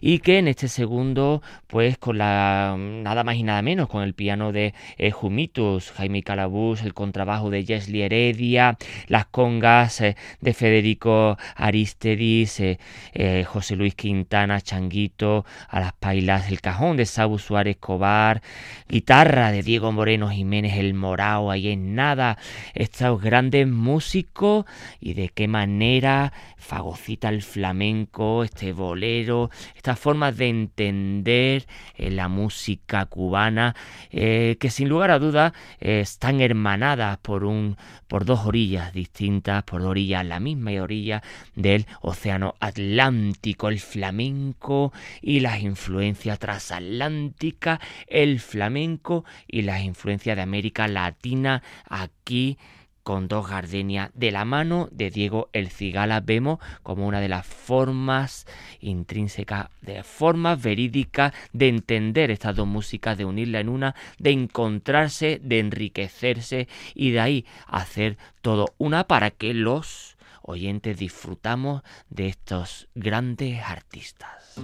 y 0.00 0.18
que 0.18 0.38
en 0.38 0.48
este 0.48 0.68
segundo 0.68 1.42
pues 1.66 1.98
con 1.98 2.18
la 2.18 2.76
nada 2.78 3.24
más 3.24 3.36
y 3.36 3.42
nada 3.42 3.62
menos 3.62 3.88
con 3.88 4.02
el 4.02 4.14
piano 4.14 4.52
de 4.52 4.74
eh, 4.98 5.10
Jumitus, 5.10 5.92
Jaime 5.92 6.22
Calabús, 6.22 6.82
el 6.82 6.94
contrabajo 6.94 7.50
de 7.50 7.64
Jesli 7.64 8.02
Heredia, 8.02 8.76
las 9.06 9.26
congas 9.26 10.00
eh, 10.00 10.16
de 10.40 10.52
Federico 10.52 11.38
Aristedis, 11.54 12.60
eh, 12.60 13.44
José 13.46 13.76
Luis 13.76 13.94
Quintana, 13.94 14.60
Changuito, 14.60 15.44
a 15.68 15.80
las 15.80 15.92
pailas 15.92 16.50
el 16.50 16.60
cajón 16.60 16.96
de 16.96 17.06
Sabu 17.06 17.38
Suárez 17.38 17.76
Cobar, 17.78 18.42
guitarra 18.88 19.52
de 19.52 19.62
Diego 19.62 19.92
Moreno 19.92 20.28
Jiménez 20.28 20.76
el 20.76 20.94
Morao, 20.94 21.50
ahí 21.50 21.68
en 21.68 21.94
nada, 21.94 22.38
estos 22.74 23.20
grandes 23.20 23.66
músicos 23.66 24.64
y 25.00 25.14
de 25.14 25.28
qué 25.28 25.46
manera 25.48 26.32
fagocita 26.60 27.28
el 27.28 27.42
flamenco, 27.42 28.44
este 28.44 28.72
bolero, 28.72 29.50
estas 29.74 29.98
formas 29.98 30.36
de 30.36 30.48
entender 30.48 31.66
eh, 31.96 32.10
la 32.10 32.28
música 32.28 33.06
cubana, 33.06 33.74
eh, 34.10 34.56
que 34.60 34.70
sin 34.70 34.88
lugar 34.88 35.10
a 35.10 35.18
dudas 35.18 35.52
eh, 35.80 36.00
están 36.00 36.40
hermanadas 36.40 37.18
por, 37.18 37.44
un, 37.44 37.76
por 38.06 38.24
dos 38.24 38.46
orillas 38.46 38.92
distintas, 38.92 39.64
por 39.64 39.80
dos 39.82 39.90
orillas, 39.90 40.24
la 40.24 40.40
misma 40.40 40.70
orilla 40.80 41.22
del 41.54 41.86
Océano 42.00 42.54
Atlántico, 42.60 43.68
el 43.68 43.80
flamenco 43.80 44.92
y 45.20 45.40
las 45.40 45.60
influencias 45.60 46.38
transatlánticas, 46.38 47.80
el 48.06 48.40
flamenco 48.40 49.24
y 49.48 49.62
las 49.62 49.82
influencias 49.82 50.36
de 50.36 50.42
América 50.42 50.86
Latina 50.86 51.62
aquí 51.88 52.58
con 53.02 53.28
dos 53.28 53.48
gardenias 53.48 54.10
de 54.14 54.30
la 54.30 54.44
mano 54.44 54.88
de 54.92 55.10
Diego 55.10 55.48
El 55.52 55.70
Cigala 55.70 56.20
vemos 56.20 56.58
como 56.82 57.06
una 57.06 57.20
de 57.20 57.28
las 57.28 57.46
formas 57.46 58.46
intrínsecas, 58.80 59.68
de 59.82 60.02
formas 60.02 60.62
verídicas 60.62 61.32
de 61.52 61.68
entender 61.68 62.30
estas 62.30 62.56
dos 62.56 62.66
músicas, 62.66 63.16
de 63.18 63.24
unirla 63.24 63.60
en 63.60 63.68
una, 63.68 63.94
de 64.18 64.30
encontrarse, 64.30 65.40
de 65.42 65.58
enriquecerse 65.58 66.68
y 66.94 67.10
de 67.10 67.20
ahí 67.20 67.46
hacer 67.66 68.18
todo 68.42 68.74
una 68.78 69.04
para 69.04 69.30
que 69.30 69.54
los 69.54 70.16
oyentes 70.42 70.98
disfrutamos 70.98 71.82
de 72.08 72.28
estos 72.28 72.88
grandes 72.94 73.62
artistas. 73.62 74.60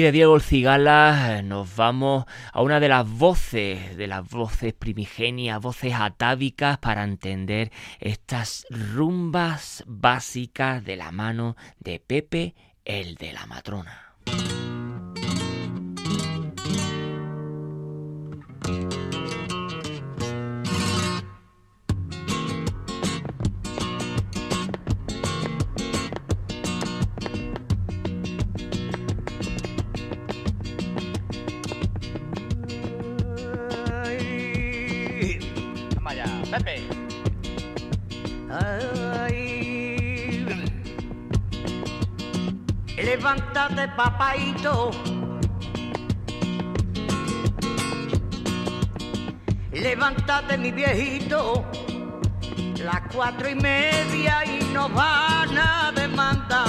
De 0.00 0.12
Diego 0.12 0.36
El 0.36 0.42
Cigala 0.42 1.38
eh, 1.38 1.42
nos 1.42 1.74
vamos 1.74 2.24
a 2.52 2.62
una 2.62 2.78
de 2.78 2.88
las 2.88 3.08
voces, 3.08 3.96
de 3.96 4.06
las 4.06 4.28
voces 4.28 4.72
primigenias, 4.72 5.60
voces 5.60 5.92
atávicas 5.92 6.78
para 6.78 7.02
entender 7.02 7.72
estas 7.98 8.64
rumbas 8.70 9.82
básicas 9.88 10.84
de 10.84 10.96
la 10.96 11.10
mano 11.10 11.56
de 11.80 11.98
Pepe, 11.98 12.54
el 12.84 13.16
de 13.16 13.32
la 13.32 13.46
matrona. 13.46 14.14
Papaito. 43.98 44.92
Levántate, 49.72 50.56
mi 50.56 50.70
viejito. 50.70 51.64
Las 52.84 53.02
cuatro 53.12 53.48
y 53.48 53.56
media 53.56 54.44
y 54.44 54.62
nos 54.72 54.92
van 54.94 55.58
a 55.58 55.92
demandar. 55.92 56.68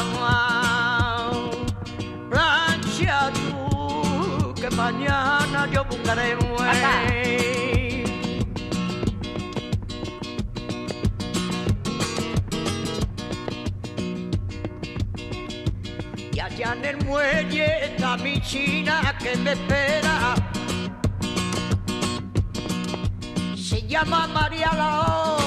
Plancha 2.31 3.31
tú, 3.31 4.53
que 4.59 4.69
mañana 4.71 5.67
yo 5.71 5.85
buscaré 5.85 6.35
un 6.35 6.49
En 16.71 16.85
el 16.85 17.03
muelle 17.05 17.85
está 17.85 18.15
mi 18.17 18.39
china 18.41 19.15
que 19.17 19.35
me 19.37 19.53
espera. 19.53 20.35
Se 23.55 23.81
llama 23.87 24.27
María 24.27 24.71
Lao, 24.73 25.37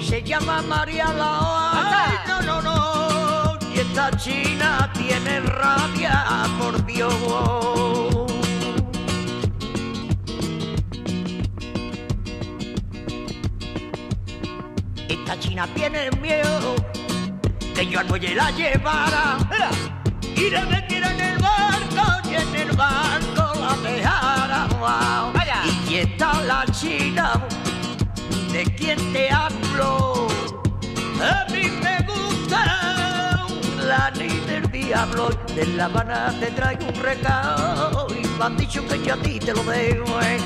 se 0.00 0.22
llama 0.22 0.60
María 0.62 1.10
Lao. 1.12 1.72
Ay, 1.72 2.18
no, 2.28 2.42
no, 2.42 2.62
no. 2.62 3.58
Y 3.74 3.78
esta 3.78 4.10
china 4.18 4.90
tiene 4.92 5.40
rabia, 5.40 6.24
por 6.58 6.84
Dios. 6.84 7.14
Esta 15.08 15.40
china 15.40 15.66
tiene 15.74 16.10
miedo 16.20 16.76
que 17.74 17.86
yo 17.86 18.00
al 18.00 18.06
muelle 18.06 18.34
la 18.34 18.50
llevara 18.50 19.38
y 20.36 20.50
le 20.50 20.58
en 20.58 21.20
el 21.20 21.38
barco 21.38 22.28
y 22.28 22.34
en 22.34 22.54
el 22.54 22.76
barco 22.76 23.52
la 23.58 23.88
dejara 23.88 24.68
y 25.88 25.96
está 25.96 26.42
la 26.42 26.64
china 26.72 27.32
de 28.52 28.64
quien 28.64 28.98
te 29.12 29.30
hablo. 29.30 30.28
A 31.20 31.46
mí 31.50 31.70
me 31.82 31.98
gusta 32.06 33.46
la 33.82 34.10
ni 34.18 34.28
del 34.46 34.70
diablo 34.70 35.30
de 35.54 35.66
La 35.68 35.86
Habana 35.86 36.34
te 36.38 36.48
traigo 36.48 36.86
un 36.86 37.02
recado 37.02 38.06
y 38.10 38.26
me 38.26 38.44
han 38.44 38.56
dicho 38.56 38.86
que 38.86 39.02
yo 39.02 39.14
a 39.14 39.16
ti 39.16 39.38
te 39.38 39.54
lo 39.54 39.64
dejo 39.64 40.20
eh. 40.20 40.38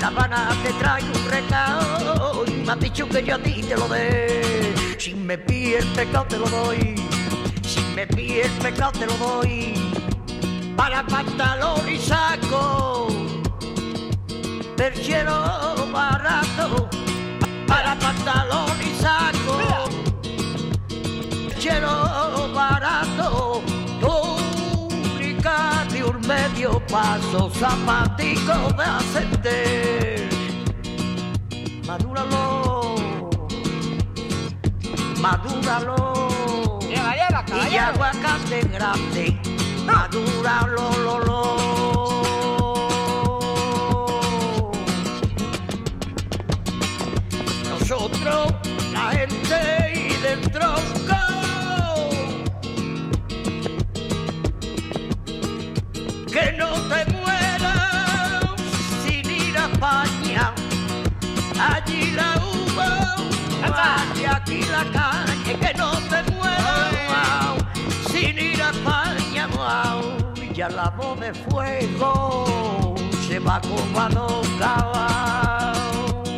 La 0.00 0.06
Habana 0.06 0.48
te 0.62 0.72
traigo 0.74 1.08
un 1.08 1.30
recado 1.30 2.44
y 2.46 2.50
me 2.52 2.72
han 2.72 2.80
dicho 2.80 3.08
que 3.08 3.22
yo 3.24 3.34
a 3.34 3.38
ti 3.38 3.62
te 3.62 3.76
lo 3.76 3.88
dejo 3.88 4.44
si 4.98 5.14
me 5.14 5.36
pide 5.36 5.78
el 5.78 5.86
pecado 5.88 6.24
te 6.28 6.38
lo 6.38 6.48
doy 6.48 7.03
me 7.94 8.06
pide 8.08 8.42
el 8.42 8.50
pecado 8.52 8.92
te 8.92 9.06
lo 9.06 9.14
doy 9.14 9.74
para 10.76 11.06
pantalón 11.06 11.88
y 11.88 11.98
saco 11.98 13.06
perchero 14.76 15.74
barato 15.92 16.88
para 17.68 17.96
pantalón 17.98 18.76
y 18.80 19.00
saco 19.00 19.58
perchero 21.48 22.52
barato. 22.52 23.62
Túnica 24.00 25.86
de 25.92 26.04
un 26.04 26.20
medio 26.26 26.84
paso 26.86 27.50
zapatico 27.50 28.72
de 28.76 28.84
ascender 28.84 30.28
madúralo 31.86 32.96
madúralo 35.20 36.23
y 37.70 37.76
aguacate 37.76 38.60
grande 38.72 39.40
madúralo 39.86 40.90
lo, 40.98 41.18
lo. 41.18 41.44
nosotros, 47.84 48.54
la 48.92 49.10
gente 49.10 49.92
y 49.94 50.16
del 50.22 50.40
tronco. 50.50 51.20
Que 56.32 56.52
no 56.52 56.70
te 56.88 57.12
mueras 57.12 58.54
sin 59.04 59.30
ir 59.30 59.58
a 59.58 59.66
España, 59.66 60.52
allí 61.60 62.12
la 62.12 62.36
uva, 62.38 63.16
y 64.18 64.24
aquí 64.24 64.62
la 64.62 64.84
calle, 64.92 65.58
que 65.58 65.74
no 65.74 65.92
te 66.08 66.22
mueras 66.32 67.03
sin 68.14 68.38
ir 68.38 68.62
a 68.62 68.70
España, 68.70 69.48
ya 70.54 70.68
la 70.68 70.90
voz 70.90 71.18
de 71.18 71.34
fuego 71.34 72.94
se 73.26 73.40
va 73.40 73.60
como 73.60 73.82
caballos 74.56 76.28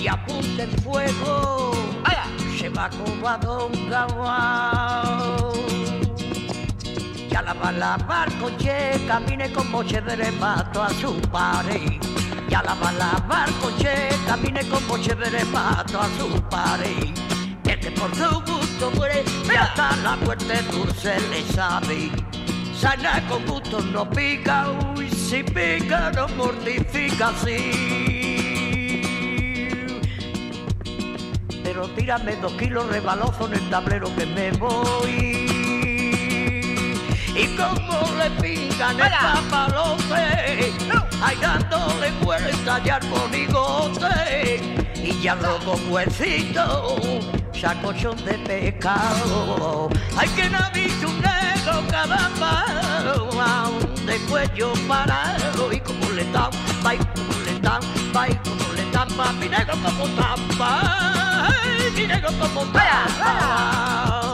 y 0.00 0.06
apunta 0.06 0.62
el 0.62 0.70
fuego, 0.82 1.72
se 2.56 2.68
va 2.68 2.88
como 2.88 3.20
Gabao. 3.90 5.52
Ya 7.30 7.42
la 7.42 7.52
va 7.54 7.72
la 7.72 7.96
barcoche, 7.96 9.00
camine 9.08 9.52
con 9.52 9.70
moche 9.72 10.00
de 10.00 10.14
reparto 10.14 10.84
a 10.84 10.90
su 10.90 11.20
pared. 11.32 12.00
Ya 12.48 12.62
la 12.62 12.74
va 12.74 12.92
la 12.92 13.12
barcoche, 13.28 14.08
camine 14.26 14.60
con 14.68 14.86
moche 14.86 15.16
de 15.16 15.30
reparto 15.30 16.00
a 16.00 16.08
su 16.18 16.40
pared. 16.48 17.12
Por 17.98 18.14
su 18.14 18.65
gusto 18.78 18.90
muere, 18.98 19.24
y 19.50 19.56
hasta 19.56 19.96
la 19.96 20.16
muerte 20.16 20.62
dulce 20.70 21.16
le 21.30 21.42
sabe. 21.52 22.10
Sana 22.78 23.26
con 23.28 23.44
gusto 23.46 23.80
no 23.80 24.08
pica, 24.10 24.66
uy, 24.94 25.08
si 25.10 25.42
pica 25.42 26.10
no 26.12 26.28
mortifica, 26.28 27.32
sí. 27.42 28.32
pero 31.62 31.88
tírame 31.88 32.36
dos 32.36 32.52
kilos 32.52 32.86
rebalozo 32.88 33.46
en 33.48 33.54
el 33.54 33.70
tablero 33.70 34.14
que 34.14 34.26
me 34.26 34.50
voy. 34.52 35.46
Y 37.34 37.46
como 37.56 38.14
le 38.18 38.30
pingan 38.40 39.00
el 39.00 39.10
papalote, 39.10 40.72
ay 41.22 41.36
dándole 41.40 42.10
vuelta 42.22 42.82
ya 42.84 42.96
al 42.96 43.08
monigote, 43.08 44.60
y 45.02 45.20
ya 45.20 45.34
luego 45.34 45.76
huesito, 45.90 46.96
sacochón 47.60 48.16
de 48.24 48.34
pescado. 48.38 49.88
Hay 50.16 50.28
que 50.30 50.48
no 50.50 50.58
ha 50.58 50.70
visto 50.70 51.08
un 51.08 51.20
negro 51.20 51.82
caramba, 51.90 52.64
de 54.06 54.18
cuello 54.30 54.72
parado, 54.86 55.72
y 55.72 55.80
como 55.80 56.10
le 56.10 56.24
dan, 56.32 56.50
va 56.84 56.94
y 56.94 56.98
como 56.98 57.32
le 57.44 57.60
dan, 57.60 57.80
va 58.14 58.28
y 58.28 58.34
como 58.36 58.72
le 58.74 58.90
dan, 58.90 59.08
va 59.18 59.32
mi 59.32 59.48
negro 59.48 59.74
como 59.82 60.06
tapa, 60.14 61.50
mi 61.94 62.06
negro 62.06 62.30
como 62.38 62.64
tapa. 62.72 64.25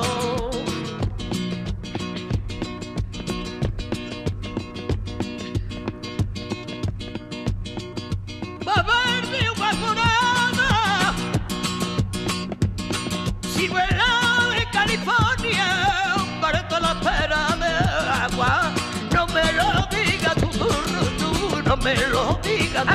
Me 21.82 21.96
lo 22.08 22.38
digas 22.42 22.86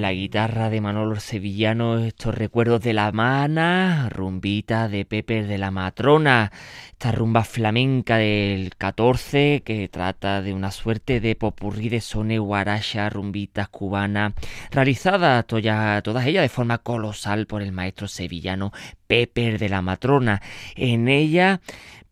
La 0.00 0.12
guitarra 0.12 0.70
de 0.70 0.80
Manolo 0.80 1.20
Sevillano, 1.20 1.98
estos 1.98 2.34
recuerdos 2.34 2.80
de 2.80 2.94
la 2.94 3.12
mana, 3.12 4.08
rumbita 4.10 4.88
de 4.88 5.04
Pepe 5.04 5.42
de 5.42 5.58
la 5.58 5.70
Matrona, 5.70 6.50
esta 6.88 7.12
rumba 7.12 7.44
flamenca 7.44 8.16
del 8.16 8.74
14 8.76 9.62
que 9.64 9.88
trata 9.88 10.40
de 10.40 10.54
una 10.54 10.70
suerte 10.70 11.20
de 11.20 11.34
popurrí 11.34 11.90
de 11.90 12.00
sone 12.00 12.38
guaracha, 12.38 13.10
rumbitas 13.10 13.68
cubanas, 13.68 14.32
realizada 14.70 15.42
toda, 15.42 16.00
todas 16.00 16.26
ellas 16.26 16.42
de 16.42 16.48
forma 16.48 16.78
colosal 16.78 17.46
por 17.46 17.60
el 17.60 17.72
maestro 17.72 18.08
sevillano 18.08 18.72
Pepe 19.06 19.58
de 19.58 19.68
la 19.68 19.82
Matrona. 19.82 20.40
En 20.74 21.08
ella 21.08 21.60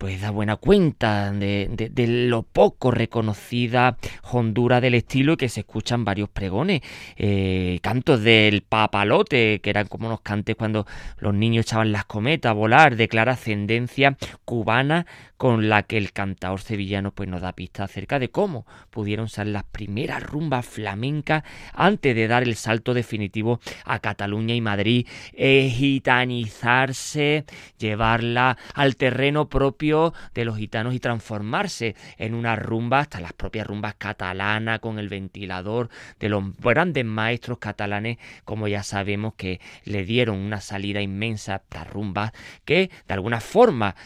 pues 0.01 0.23
da 0.23 0.31
buena 0.31 0.57
cuenta 0.57 1.31
de, 1.31 1.69
de, 1.93 2.07
lo 2.07 2.43
poco 2.43 2.91
reconocida 2.91 3.99
hondura 4.33 4.81
del 4.81 4.95
estilo 4.95 5.35
y 5.35 5.37
que 5.37 5.51
se 5.51 5.61
escuchan 5.61 6.07
varios 6.07 6.31
pregones. 6.31 6.81
Eh, 7.17 7.81
cantos 7.83 8.23
del 8.23 8.63
papalote, 8.63 9.61
que 9.61 9.69
eran 9.69 9.89
como 9.89 10.07
unos 10.07 10.23
cantes 10.23 10.57
cuando 10.57 10.87
los 11.19 11.35
niños 11.35 11.67
echaban 11.67 11.93
las 11.93 12.07
cometas 12.07 12.49
a 12.49 12.55
volar, 12.55 12.97
de 12.97 13.09
clara 13.09 13.33
ascendencia 13.33 14.17
cubana 14.47 15.05
con 15.41 15.71
la 15.71 15.85
que 15.85 15.97
el 15.97 16.13
cantador 16.13 16.61
sevillano 16.61 17.13
pues 17.13 17.27
nos 17.27 17.41
da 17.41 17.55
pista 17.55 17.85
acerca 17.85 18.19
de 18.19 18.31
cómo 18.31 18.67
pudieron 18.91 19.31
ser 19.31 19.47
las 19.47 19.65
primeras 19.65 20.23
rumbas 20.23 20.67
flamencas 20.67 21.45
antes 21.73 22.15
de 22.15 22.29
dar 22.29 22.43
el 22.43 22.57
salto 22.57 22.93
definitivo 22.93 23.59
a 23.87 24.01
Cataluña 24.01 24.55
y 24.55 24.61
Madrid, 24.61 25.07
eh, 25.33 25.73
gitanizarse, 25.75 27.47
llevarla 27.79 28.59
al 28.75 28.97
terreno 28.97 29.49
propio 29.49 30.13
de 30.35 30.45
los 30.45 30.59
gitanos 30.59 30.95
y 30.95 31.01
transformarse 31.01 31.97
en 32.19 32.35
una 32.35 32.55
rumba, 32.55 32.99
hasta 32.99 33.19
las 33.21 33.33
propias 33.33 33.67
rumbas 33.67 33.95
catalanas 33.95 34.81
con 34.81 34.99
el 34.99 35.09
ventilador 35.09 35.89
de 36.19 36.29
los 36.29 36.55
grandes 36.59 37.07
maestros 37.07 37.57
catalanes, 37.57 38.19
como 38.45 38.69
ya 38.69 38.83
sabemos 38.83 39.33
que 39.39 39.59
le 39.85 40.05
dieron 40.05 40.37
una 40.37 40.61
salida 40.61 41.01
inmensa 41.01 41.63
a 41.71 41.85
rumbas 41.85 42.33
que 42.67 42.91
de 43.09 43.15
alguna 43.15 43.41
forma 43.41 43.97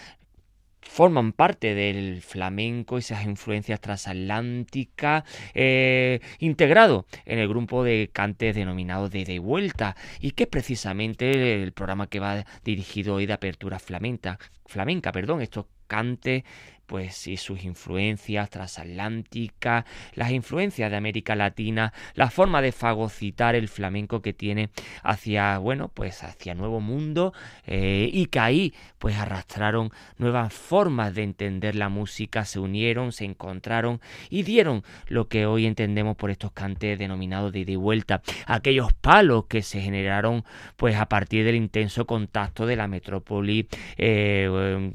forman 0.95 1.32
parte 1.32 1.74
del 1.74 2.22
flamenco, 2.22 2.99
esas 2.99 3.24
influencias 3.24 3.80
transatlánticas, 3.80 5.24
eh, 5.53 6.20
integrado 6.38 7.07
en 7.24 7.40
el 7.40 7.49
grupo 7.49 7.82
de 7.82 8.11
cantes 8.12 8.55
denominado 8.55 9.09
de 9.09 9.24
De 9.24 9.40
Vuelta, 9.40 9.97
y 10.20 10.30
que 10.30 10.45
es 10.45 10.49
precisamente 10.49 11.61
el 11.64 11.72
programa 11.72 12.07
que 12.07 12.20
va 12.20 12.45
dirigido 12.62 13.16
hoy 13.16 13.26
de 13.26 13.32
apertura 13.32 13.80
flamenca, 13.80 14.38
flamenca, 14.66 15.11
perdón, 15.11 15.42
estos 15.42 15.66
cantes 15.88 16.45
pues 16.87 17.26
y 17.26 17.37
sus 17.37 17.64
influencias 17.64 18.51
transatlánticas, 18.51 19.85
las 20.14 20.30
influencias 20.30 20.91
de 20.91 20.97
América 20.97 21.35
Latina, 21.35 21.93
la 22.14 22.30
forma 22.30 22.62
de 22.62 22.72
fagocitar 22.72 23.55
el 23.55 23.68
flamenco 23.68 24.22
que 24.22 24.32
tiene 24.32 24.70
hacia, 25.03 25.59
bueno, 25.59 25.89
pues 25.89 26.22
hacia 26.22 26.55
Nuevo 26.55 26.80
Mundo 26.80 27.32
eh, 27.66 28.09
y 28.12 28.26
que 28.26 28.41
ahí 28.41 28.74
pues 28.99 29.16
arrastraron 29.16 29.91
nuevas 30.18 30.53
formas 30.53 31.14
de 31.14 31.22
entender 31.22 31.74
la 31.74 31.89
música, 31.89 32.45
se 32.45 32.59
unieron, 32.59 33.12
se 33.12 33.24
encontraron 33.24 34.01
y 34.30 34.43
dieron 34.43 34.82
lo 35.09 35.28
que 35.28 35.47
hoy 35.47 35.66
entendemos 35.66 36.16
por 36.16 36.30
estos 36.30 36.53
cantes 36.53 36.99
denominados 36.99 37.53
de 37.53 37.61
ida 37.61 37.72
y 37.72 37.76
vuelta, 37.76 38.22
aquellos 38.47 38.93
palos 38.95 39.47
que 39.47 39.62
se 39.62 39.80
generaron 39.80 40.45
pues 40.76 40.97
a 40.97 41.07
partir 41.07 41.45
del 41.45 41.57
intenso 41.57 42.07
contacto 42.07 42.66
de 42.66 42.76
la 42.76 42.89
metrópoli 42.89 43.68
eh, 43.97 44.93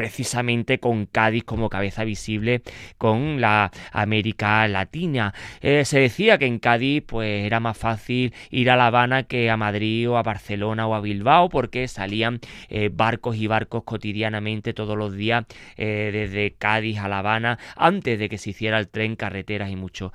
precisamente 0.00 0.80
con 0.80 1.04
Cádiz 1.04 1.44
como 1.44 1.68
cabeza 1.68 2.04
visible 2.04 2.62
con 2.96 3.38
la 3.38 3.70
América 3.92 4.66
Latina. 4.66 5.34
Eh, 5.60 5.84
se 5.84 6.00
decía 6.00 6.38
que 6.38 6.46
en 6.46 6.58
Cádiz 6.58 7.02
pues 7.06 7.44
era 7.44 7.60
más 7.60 7.76
fácil 7.76 8.32
ir 8.48 8.70
a 8.70 8.76
La 8.76 8.86
Habana 8.86 9.24
que 9.24 9.50
a 9.50 9.58
Madrid 9.58 10.08
o 10.08 10.16
a 10.16 10.22
Barcelona 10.22 10.86
o 10.86 10.94
a 10.94 11.02
Bilbao 11.02 11.50
porque 11.50 11.86
salían 11.86 12.40
eh, 12.70 12.88
barcos 12.90 13.36
y 13.36 13.46
barcos 13.46 13.84
cotidianamente 13.84 14.72
todos 14.72 14.96
los 14.96 15.14
días 15.14 15.44
eh, 15.76 16.08
desde 16.14 16.52
Cádiz 16.52 16.98
a 16.98 17.06
La 17.06 17.18
Habana 17.18 17.58
antes 17.76 18.18
de 18.18 18.30
que 18.30 18.38
se 18.38 18.50
hiciera 18.50 18.78
el 18.78 18.88
tren, 18.88 19.16
carreteras 19.16 19.70
y 19.70 19.76
muchas 19.76 20.12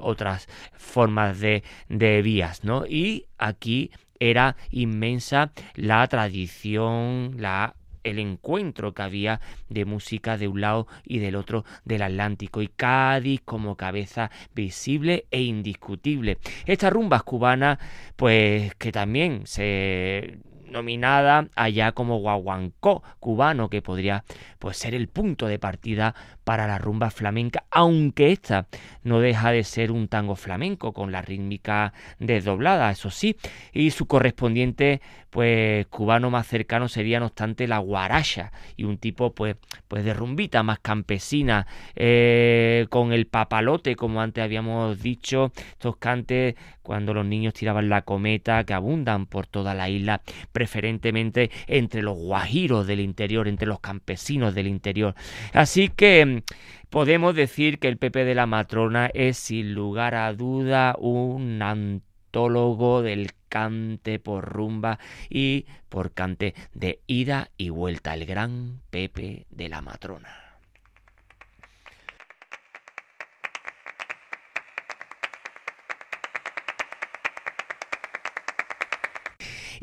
otras 0.00 0.48
formas 0.72 1.38
de, 1.38 1.64
de 1.90 2.22
vías, 2.22 2.64
¿no? 2.64 2.86
Y 2.86 3.26
aquí 3.36 3.90
era 4.20 4.56
inmensa 4.70 5.52
la 5.74 6.06
tradición, 6.06 7.34
la 7.36 7.74
el 8.04 8.18
encuentro 8.18 8.94
que 8.94 9.02
había 9.02 9.40
de 9.68 9.84
música 9.84 10.36
de 10.36 10.48
un 10.48 10.60
lado 10.60 10.86
y 11.04 11.18
del 11.18 11.36
otro 11.36 11.64
del 11.84 12.02
Atlántico 12.02 12.62
y 12.62 12.68
Cádiz 12.68 13.40
como 13.44 13.76
cabeza 13.76 14.30
visible 14.54 15.26
e 15.30 15.42
indiscutible. 15.42 16.38
Estas 16.66 16.92
rumbas 16.92 17.22
cubanas 17.22 17.78
pues 18.16 18.74
que 18.76 18.92
también 18.92 19.42
se 19.46 20.38
nominada 20.72 21.48
allá 21.54 21.92
como 21.92 22.18
guaguancó 22.18 23.02
cubano, 23.20 23.68
que 23.70 23.82
podría 23.82 24.24
pues, 24.58 24.76
ser 24.76 24.94
el 24.94 25.08
punto 25.08 25.46
de 25.46 25.58
partida 25.58 26.14
para 26.44 26.66
la 26.66 26.78
rumba 26.78 27.10
flamenca, 27.10 27.64
aunque 27.70 28.32
esta 28.32 28.66
no 29.04 29.20
deja 29.20 29.52
de 29.52 29.62
ser 29.62 29.92
un 29.92 30.08
tango 30.08 30.34
flamenco 30.34 30.92
con 30.92 31.12
la 31.12 31.22
rítmica 31.22 31.92
desdoblada, 32.18 32.90
eso 32.90 33.10
sí, 33.10 33.36
y 33.72 33.90
su 33.90 34.06
correspondiente 34.06 35.00
pues 35.30 35.86
cubano 35.86 36.28
más 36.28 36.46
cercano 36.46 36.88
sería 36.88 37.18
no 37.18 37.26
obstante 37.26 37.66
la 37.66 37.78
guaracha 37.78 38.52
y 38.76 38.84
un 38.84 38.98
tipo 38.98 39.34
pues 39.34 39.56
pues 39.88 40.04
de 40.04 40.12
rumbita 40.12 40.62
más 40.62 40.78
campesina. 40.80 41.66
Eh, 41.96 42.86
con 42.90 43.12
el 43.14 43.26
papalote 43.26 43.96
como 43.96 44.20
antes 44.20 44.44
habíamos 44.44 45.02
dicho 45.02 45.52
estos 45.70 45.96
cantes 45.96 46.54
cuando 46.82 47.14
los 47.14 47.24
niños 47.24 47.54
tiraban 47.54 47.88
la 47.88 48.02
cometa 48.02 48.64
que 48.64 48.74
abundan 48.74 49.26
por 49.26 49.46
toda 49.46 49.74
la 49.74 49.88
isla 49.88 50.22
preferentemente 50.52 51.50
entre 51.66 52.02
los 52.02 52.16
guajiros 52.16 52.86
del 52.86 53.00
interior 53.00 53.48
entre 53.48 53.66
los 53.66 53.80
campesinos 53.80 54.54
del 54.54 54.66
interior 54.66 55.14
así 55.52 55.88
que 55.88 56.24
mm, 56.26 56.90
podemos 56.90 57.34
decir 57.34 57.78
que 57.78 57.88
el 57.88 57.96
Pepe 57.96 58.24
de 58.24 58.34
la 58.34 58.46
Matrona 58.46 59.10
es 59.14 59.38
sin 59.38 59.74
lugar 59.74 60.14
a 60.14 60.32
duda 60.32 60.94
un 60.98 61.62
antólogo 61.62 63.02
del 63.02 63.32
cante 63.48 64.18
por 64.18 64.46
rumba 64.46 64.98
y 65.28 65.66
por 65.88 66.12
cante 66.12 66.54
de 66.72 67.00
ida 67.06 67.50
y 67.58 67.68
vuelta, 67.68 68.14
el 68.14 68.24
gran 68.24 68.80
Pepe 68.90 69.46
de 69.50 69.68
la 69.68 69.82
Matrona. 69.82 70.41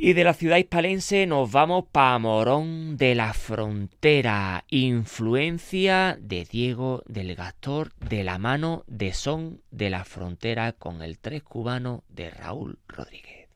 Y 0.02 0.14
de 0.14 0.24
la 0.24 0.34
ciudad 0.34 0.56
hispalense 0.56 1.28
nos 1.28 1.52
vamos 1.52 1.84
para 1.91 2.18
Morón 2.20 2.95
de 2.95 3.16
la 3.16 3.34
Frontera, 3.34 4.64
influencia 4.70 6.18
de 6.22 6.45
Diego 6.45 7.04
del 7.06 7.36
Gastor 7.36 7.91
de 7.95 8.24
la 8.24 8.38
mano 8.38 8.86
de 8.88 9.12
Son 9.12 9.62
de 9.72 9.89
la 9.89 10.06
Frontera 10.06 10.72
con 10.72 11.02
el 11.02 11.20
tres 11.20 11.43
cubano 11.43 12.06
de 12.08 12.30
Raúl 12.30 12.80
Rodríguez. 12.88 13.50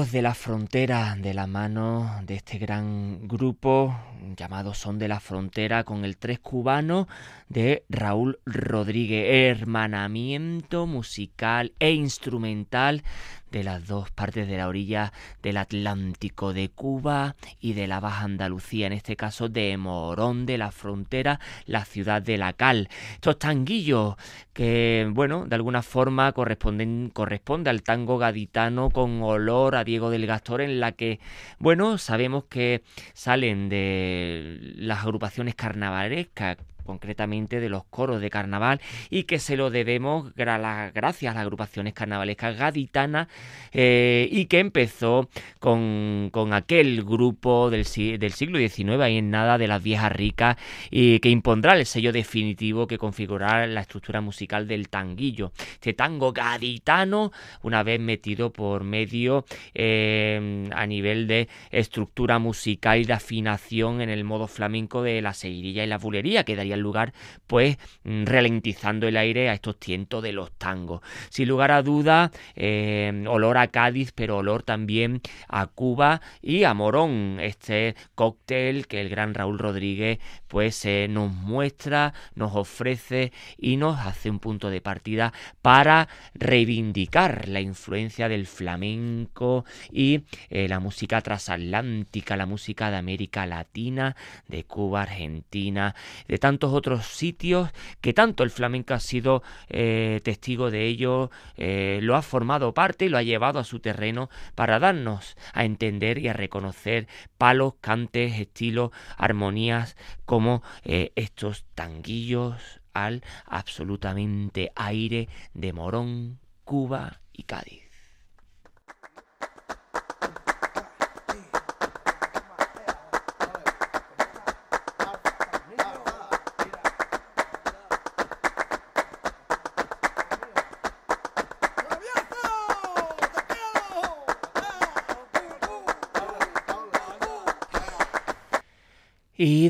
De 0.00 0.22
la 0.22 0.34
Frontera, 0.34 1.14
de 1.20 1.34
la 1.34 1.46
mano 1.46 2.22
de 2.24 2.36
este 2.36 2.56
gran 2.56 3.28
grupo 3.28 3.94
llamado 4.34 4.72
Son 4.72 4.98
de 4.98 5.08
la 5.08 5.20
Frontera, 5.20 5.84
con 5.84 6.06
el 6.06 6.16
tres 6.16 6.38
cubano 6.38 7.06
de 7.50 7.84
Raúl 7.90 8.38
Rodríguez, 8.46 9.58
hermanamiento 9.58 10.86
musical 10.86 11.74
e 11.78 11.92
instrumental 11.92 13.04
de 13.50 13.64
las 13.64 13.86
dos 13.86 14.10
partes 14.10 14.48
de 14.48 14.56
la 14.56 14.68
orilla 14.68 15.12
del 15.42 15.56
Atlántico, 15.56 16.52
de 16.52 16.68
Cuba 16.68 17.36
y 17.60 17.72
de 17.72 17.86
la 17.86 18.00
Baja 18.00 18.24
Andalucía, 18.24 18.86
en 18.86 18.92
este 18.92 19.16
caso 19.16 19.48
de 19.48 19.76
Morón 19.76 20.46
de 20.46 20.58
la 20.58 20.70
Frontera, 20.70 21.40
la 21.66 21.84
ciudad 21.84 22.22
de 22.22 22.38
La 22.38 22.52
Cal. 22.52 22.88
Estos 23.14 23.38
tanguillos 23.38 24.16
que, 24.52 25.08
bueno, 25.12 25.46
de 25.46 25.54
alguna 25.54 25.82
forma 25.82 26.32
corresponden, 26.32 27.10
corresponde 27.12 27.70
al 27.70 27.82
tango 27.82 28.18
gaditano 28.18 28.90
con 28.90 29.22
olor 29.22 29.76
a 29.76 29.84
Diego 29.84 30.10
del 30.10 30.26
Gastor, 30.26 30.60
en 30.60 30.80
la 30.80 30.92
que, 30.92 31.20
bueno, 31.58 31.98
sabemos 31.98 32.44
que 32.44 32.82
salen 33.12 33.68
de 33.68 34.58
las 34.76 35.02
agrupaciones 35.04 35.54
carnavalescas 35.54 36.58
concretamente 36.82 37.60
de 37.60 37.68
los 37.68 37.84
coros 37.84 38.20
de 38.20 38.30
carnaval 38.30 38.80
y 39.10 39.24
que 39.24 39.38
se 39.38 39.56
lo 39.56 39.70
debemos 39.70 40.34
gracias 40.34 41.32
a 41.32 41.34
las 41.34 41.42
agrupaciones 41.42 41.94
carnavalescas 41.94 42.56
gaditanas 42.56 43.28
eh, 43.72 44.28
y 44.30 44.46
que 44.46 44.58
empezó 44.58 45.28
con, 45.58 46.30
aquel 46.52 47.04
grupo 47.04 47.70
del, 47.70 47.84
siglo 47.84 48.58
XIX 48.58 49.00
ahí 49.00 49.18
en 49.18 49.30
nada 49.30 49.58
de 49.58 49.68
las 49.68 49.82
viejas 49.82 50.12
ricas 50.12 50.56
y 50.90 51.20
que 51.20 51.28
impondrá 51.28 51.74
el 51.74 51.86
sello 51.86 52.12
definitivo 52.12 52.86
que 52.86 52.98
configurará 52.98 53.66
la 53.66 53.82
estructura 53.82 54.20
musical 54.20 54.66
del 54.66 54.88
tanguillo. 54.88 55.52
Este 55.74 55.92
tango 55.92 56.32
gaditano 56.32 57.32
una 57.62 57.82
vez 57.82 58.00
metido 58.00 58.52
por 58.52 58.84
medio 58.84 59.44
eh, 59.74 60.68
a 60.74 60.86
nivel 60.86 61.26
de 61.26 61.48
estructura 61.70 62.38
musical 62.38 62.98
y 62.98 63.04
de 63.04 63.12
afinación 63.12 64.00
en 64.00 64.10
el 64.10 64.24
modo 64.24 64.46
flamenco 64.46 65.02
de 65.02 65.22
la 65.22 65.34
seguirilla 65.34 65.84
y 65.84 65.86
la 65.86 65.98
bulería 65.98 66.44
que 66.44 66.56
daría 66.56 66.76
lugar, 66.80 67.12
pues 67.46 67.78
mm, 68.04 68.24
ralentizando 68.24 69.08
el 69.08 69.16
aire 69.16 69.48
a 69.48 69.54
estos 69.54 69.78
tientos 69.78 70.22
de 70.22 70.32
los 70.32 70.52
tangos. 70.52 71.00
Sin 71.28 71.48
lugar 71.48 71.70
a 71.70 71.82
duda, 71.82 72.30
eh, 72.56 73.24
olor 73.28 73.58
a 73.58 73.68
Cádiz, 73.68 74.12
pero 74.12 74.38
olor 74.38 74.62
también 74.62 75.20
a 75.48 75.66
Cuba 75.66 76.20
y 76.42 76.64
a 76.64 76.74
Morón, 76.74 77.38
este 77.40 77.94
cóctel 78.14 78.86
que 78.86 79.00
el 79.00 79.08
gran 79.08 79.34
Raúl 79.34 79.58
Rodríguez 79.58 80.18
pues 80.48 80.84
eh, 80.84 81.06
nos 81.08 81.32
muestra, 81.32 82.12
nos 82.34 82.56
ofrece 82.56 83.32
y 83.56 83.76
nos 83.76 84.00
hace 84.00 84.28
un 84.30 84.40
punto 84.40 84.68
de 84.68 84.80
partida 84.80 85.32
para 85.62 86.08
reivindicar 86.34 87.48
la 87.48 87.60
influencia 87.60 88.28
del 88.28 88.46
flamenco 88.46 89.64
y 89.92 90.24
eh, 90.48 90.66
la 90.68 90.80
música 90.80 91.20
transatlántica, 91.20 92.36
la 92.36 92.46
música 92.46 92.90
de 92.90 92.96
América 92.96 93.46
Latina, 93.46 94.16
de 94.48 94.64
Cuba, 94.64 95.02
Argentina, 95.02 95.94
de 96.26 96.38
tantos 96.38 96.59
otros 96.68 97.06
sitios 97.06 97.70
que 98.00 98.12
tanto 98.12 98.44
el 98.44 98.50
flamenco 98.50 98.94
ha 98.94 99.00
sido 99.00 99.42
eh, 99.68 100.20
testigo 100.22 100.70
de 100.70 100.86
ello, 100.86 101.30
eh, 101.56 102.00
lo 102.02 102.16
ha 102.16 102.22
formado 102.22 102.74
parte 102.74 103.06
y 103.06 103.08
lo 103.08 103.18
ha 103.18 103.22
llevado 103.22 103.58
a 103.58 103.64
su 103.64 103.80
terreno 103.80 104.28
para 104.54 104.78
darnos 104.78 105.36
a 105.52 105.64
entender 105.64 106.18
y 106.18 106.28
a 106.28 106.32
reconocer 106.32 107.08
palos, 107.38 107.74
cantes, 107.80 108.38
estilos, 108.38 108.90
armonías 109.16 109.96
como 110.24 110.62
eh, 110.84 111.12
estos 111.16 111.64
tanguillos 111.74 112.80
al 112.92 113.22
absolutamente 113.46 114.72
aire 114.74 115.28
de 115.54 115.72
Morón, 115.72 116.38
Cuba 116.64 117.20
y 117.32 117.44
Cádiz. 117.44 117.89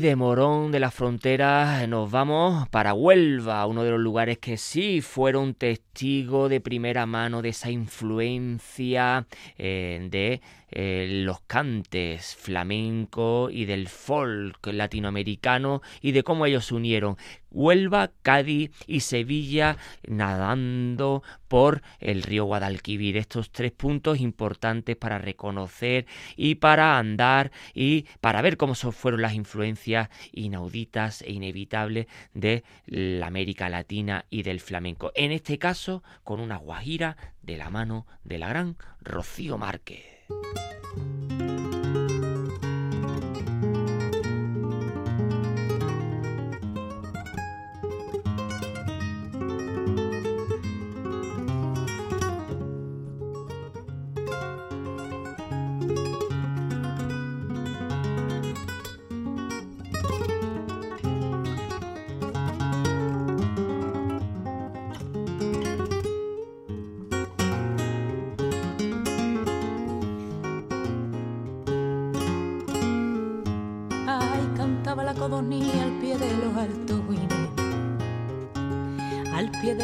De 0.01 0.15
Morón 0.15 0.71
de 0.71 0.79
la 0.79 0.89
Frontera 0.89 1.85
nos 1.85 2.09
vamos 2.09 2.67
para 2.69 2.95
Huelva, 2.95 3.67
uno 3.67 3.83
de 3.83 3.91
los 3.91 3.99
lugares 3.99 4.39
que 4.39 4.57
sí 4.57 4.99
fueron 5.01 5.53
testigos 5.53 5.90
de 6.01 6.61
primera 6.61 7.05
mano 7.05 7.43
de 7.43 7.49
esa 7.49 7.69
influencia 7.69 9.27
eh, 9.55 10.07
de 10.09 10.41
eh, 10.71 11.21
los 11.25 11.41
cantes 11.41 12.35
flamenco 12.35 13.49
y 13.51 13.65
del 13.65 13.87
folk 13.87 14.65
latinoamericano 14.67 15.81
y 16.01 16.13
de 16.13 16.23
cómo 16.23 16.45
ellos 16.47 16.65
se 16.65 16.75
unieron. 16.75 17.17
Huelva, 17.51 18.11
Cádiz 18.21 18.71
y 18.87 19.01
Sevilla 19.01 19.75
nadando 20.07 21.21
por 21.49 21.81
el 21.99 22.23
río 22.23 22.45
Guadalquivir. 22.45 23.17
Estos 23.17 23.51
tres 23.51 23.73
puntos 23.73 24.21
importantes 24.21 24.95
para 24.95 25.17
reconocer 25.17 26.05
y 26.37 26.55
para 26.55 26.97
andar 26.97 27.51
y 27.73 28.05
para 28.21 28.41
ver 28.41 28.55
cómo 28.55 28.73
fueron 28.73 29.21
las 29.21 29.33
influencias 29.33 30.09
inauditas 30.31 31.21
e 31.23 31.33
inevitables 31.33 32.07
de 32.33 32.63
la 32.85 33.27
América 33.27 33.67
Latina 33.67 34.25
y 34.29 34.43
del 34.43 34.61
flamenco. 34.61 35.11
En 35.13 35.33
este 35.33 35.57
caso, 35.57 35.90
con 36.23 36.39
una 36.39 36.57
guajira 36.57 37.17
de 37.41 37.57
la 37.57 37.69
mano 37.69 38.05
de 38.23 38.37
la 38.37 38.49
gran 38.49 38.77
Rocío 39.01 39.57
Márquez. 39.57 40.05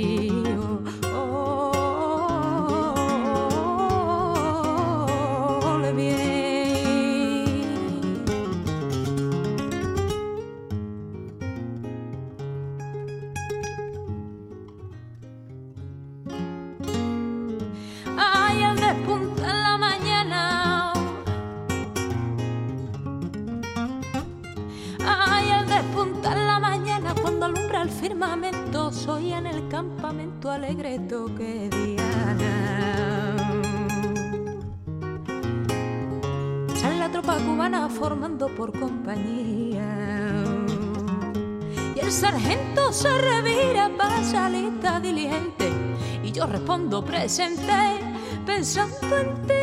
see. 0.00 0.49
Respondo 46.90 47.02
presente, 47.02 47.62
pensando 48.44 49.16
en 49.16 49.46
ti. 49.46 49.59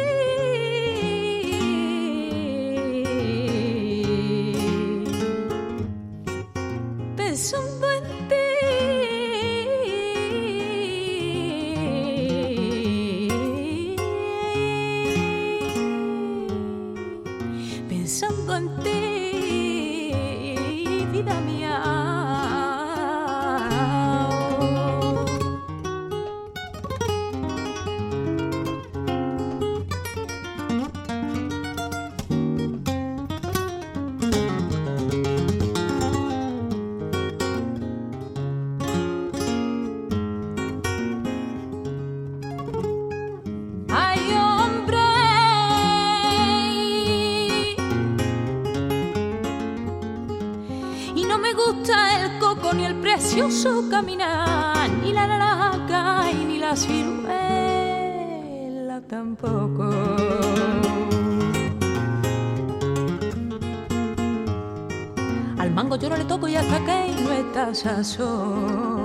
Sazón. 67.78 68.98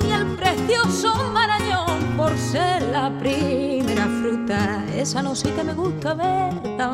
Ni 0.00 0.12
el 0.12 0.26
precioso 0.36 1.14
marañón 1.32 2.16
por 2.16 2.36
ser 2.38 2.82
la 2.84 3.10
primera 3.18 4.06
fruta. 4.20 4.84
Esa 4.96 5.22
no 5.22 5.34
sí 5.34 5.50
que 5.50 5.62
me 5.62 5.74
gusta 5.74 6.14
ver 6.14 6.54
la 6.78 6.88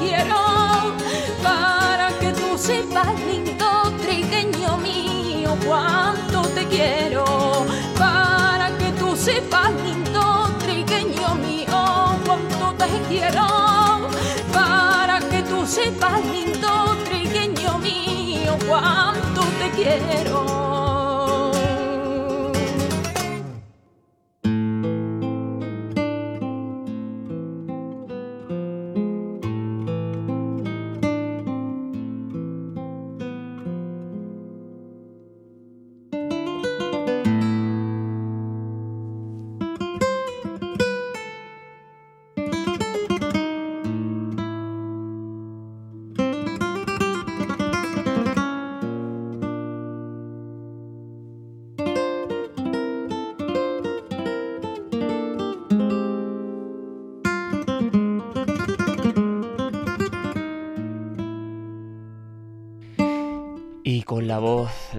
quiero. 0.00 0.40
Para 1.42 2.08
que 2.18 2.32
tú 2.32 2.58
sepas, 2.58 3.14
lindo 3.20 3.68
trigueño 4.02 4.76
mío, 4.78 5.56
cuánto 5.66 6.42
te 6.56 6.66
quiero. 6.66 7.24
Para 7.98 8.76
que 8.78 8.90
tú 8.92 9.16
sepas, 9.16 9.72
lindo 9.84 10.22
trigueño 10.58 11.34
mío, 11.46 11.78
cuánto 12.26 12.74
te 12.80 12.88
quiero. 13.08 13.46
Para 14.52 15.20
que 15.30 15.42
tú 15.42 15.66
sepas, 15.66 16.24
lindo 16.24 16.70
trigueño 17.04 17.78
mío, 17.78 18.56
cuánto 18.66 19.42
te 19.60 19.70
quiero. 19.76 20.59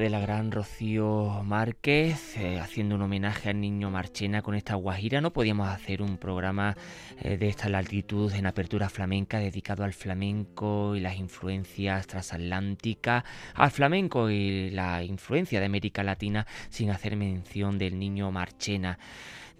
De 0.02 0.10
la 0.10 0.20
gran 0.20 0.52
Rocío 0.52 1.44
Márquez, 1.44 2.36
eh, 2.36 2.60
haciendo 2.60 2.96
un 2.96 3.04
homenaje 3.04 3.50
al 3.50 3.62
niño 3.62 3.92
Marchena 3.92 4.42
con 4.42 4.56
esta 4.56 4.74
guajira, 4.74 5.22
no 5.22 5.32
podíamos 5.32 5.70
hacer 5.70 6.02
un 6.02 6.18
programa 6.18 6.76
eh, 7.22 7.38
de 7.38 7.48
esta 7.48 7.70
latitud 7.70 8.34
en 8.34 8.48
apertura 8.48 8.90
flamenca 8.90 9.38
dedicado 9.38 9.84
al 9.84 9.94
flamenco 9.94 10.96
y 10.96 11.02
las 11.02 11.18
influencias 11.18 12.08
transatlánticas, 12.08 13.24
al 13.54 13.70
flamenco 13.70 14.32
y 14.32 14.72
la 14.72 15.04
influencia 15.04 15.60
de 15.60 15.68
América 15.68 16.02
Latina 16.02 16.48
sin 16.72 16.90
hacer 16.90 17.16
mención 17.16 17.78
del 17.78 18.00
niño 18.00 18.32
Marchena 18.32 18.98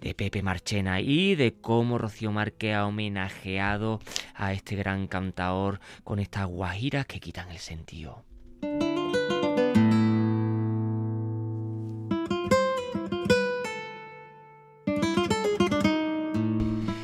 de 0.00 0.12
Pepe 0.16 0.42
Marchena 0.42 1.00
y 1.00 1.36
de 1.36 1.54
cómo 1.54 1.98
Rocío 1.98 2.32
Márquez 2.32 2.74
ha 2.74 2.86
homenajeado 2.86 4.00
a 4.34 4.52
este 4.52 4.74
gran 4.74 5.06
cantaor 5.06 5.78
con 6.02 6.18
estas 6.18 6.46
guajiras 6.46 7.06
que 7.06 7.20
quitan 7.20 7.48
el 7.52 7.58
sentido. 7.58 8.24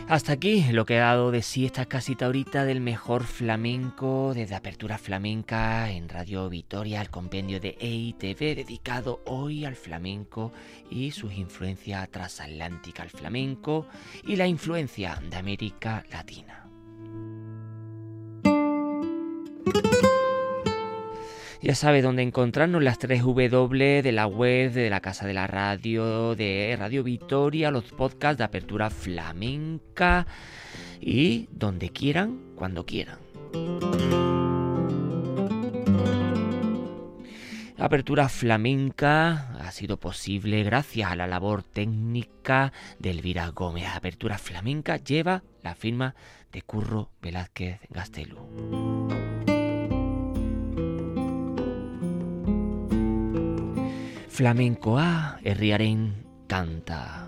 Hasta 0.08 0.32
aquí 0.32 0.64
lo 0.72 0.86
que 0.86 0.96
ha 0.96 1.08
dado 1.08 1.30
de 1.30 1.42
sí 1.42 1.66
esta 1.66 1.84
casita 1.84 2.24
ahorita 2.24 2.64
del 2.64 2.80
mejor 2.80 3.24
flamenco 3.24 4.32
desde 4.34 4.54
Apertura 4.54 4.96
Flamenca 4.96 5.90
en 5.90 6.08
Radio 6.08 6.48
Vitoria, 6.48 7.02
el 7.02 7.10
compendio 7.10 7.60
de 7.60 7.76
EITV 7.78 8.56
dedicado 8.56 9.20
hoy 9.26 9.66
al 9.66 9.76
flamenco 9.76 10.50
y 10.90 11.10
sus 11.10 11.34
influencias 11.34 12.08
transatlánticas 12.08 13.04
al 13.04 13.10
flamenco 13.10 13.86
y 14.26 14.36
la 14.36 14.46
influencia 14.46 15.20
de 15.28 15.36
América 15.36 16.02
Latina. 16.10 16.57
Ya 21.60 21.74
sabe 21.74 22.02
dónde 22.02 22.22
encontrarnos 22.22 22.82
las 22.82 22.98
3 22.98 23.22
W 23.22 24.02
de 24.02 24.12
la 24.12 24.26
web, 24.28 24.72
de 24.72 24.90
la 24.90 25.00
Casa 25.00 25.26
de 25.26 25.34
la 25.34 25.48
Radio, 25.48 26.36
de 26.36 26.76
Radio 26.78 27.02
Vitoria, 27.02 27.72
los 27.72 27.84
podcasts 27.92 28.38
de 28.38 28.44
Apertura 28.44 28.90
Flamenca 28.90 30.26
y 31.00 31.48
donde 31.50 31.90
quieran, 31.90 32.38
cuando 32.54 32.86
quieran. 32.86 33.18
Apertura 37.76 38.28
flamenca 38.28 39.50
ha 39.60 39.70
sido 39.70 39.98
posible 39.98 40.62
gracias 40.64 41.10
a 41.10 41.16
la 41.16 41.26
labor 41.26 41.62
técnica 41.62 42.72
de 42.98 43.10
Elvira 43.10 43.48
Gómez. 43.48 43.86
Apertura 43.94 44.38
flamenca 44.38 44.96
lleva 44.96 45.42
la 45.62 45.74
firma 45.74 46.14
de 46.52 46.62
Curro 46.62 47.10
Velázquez 47.20 47.80
Gastelú. 47.90 48.97
Flamencoa 54.38 55.42
herriaren 55.42 56.14
kanta. 56.46 57.26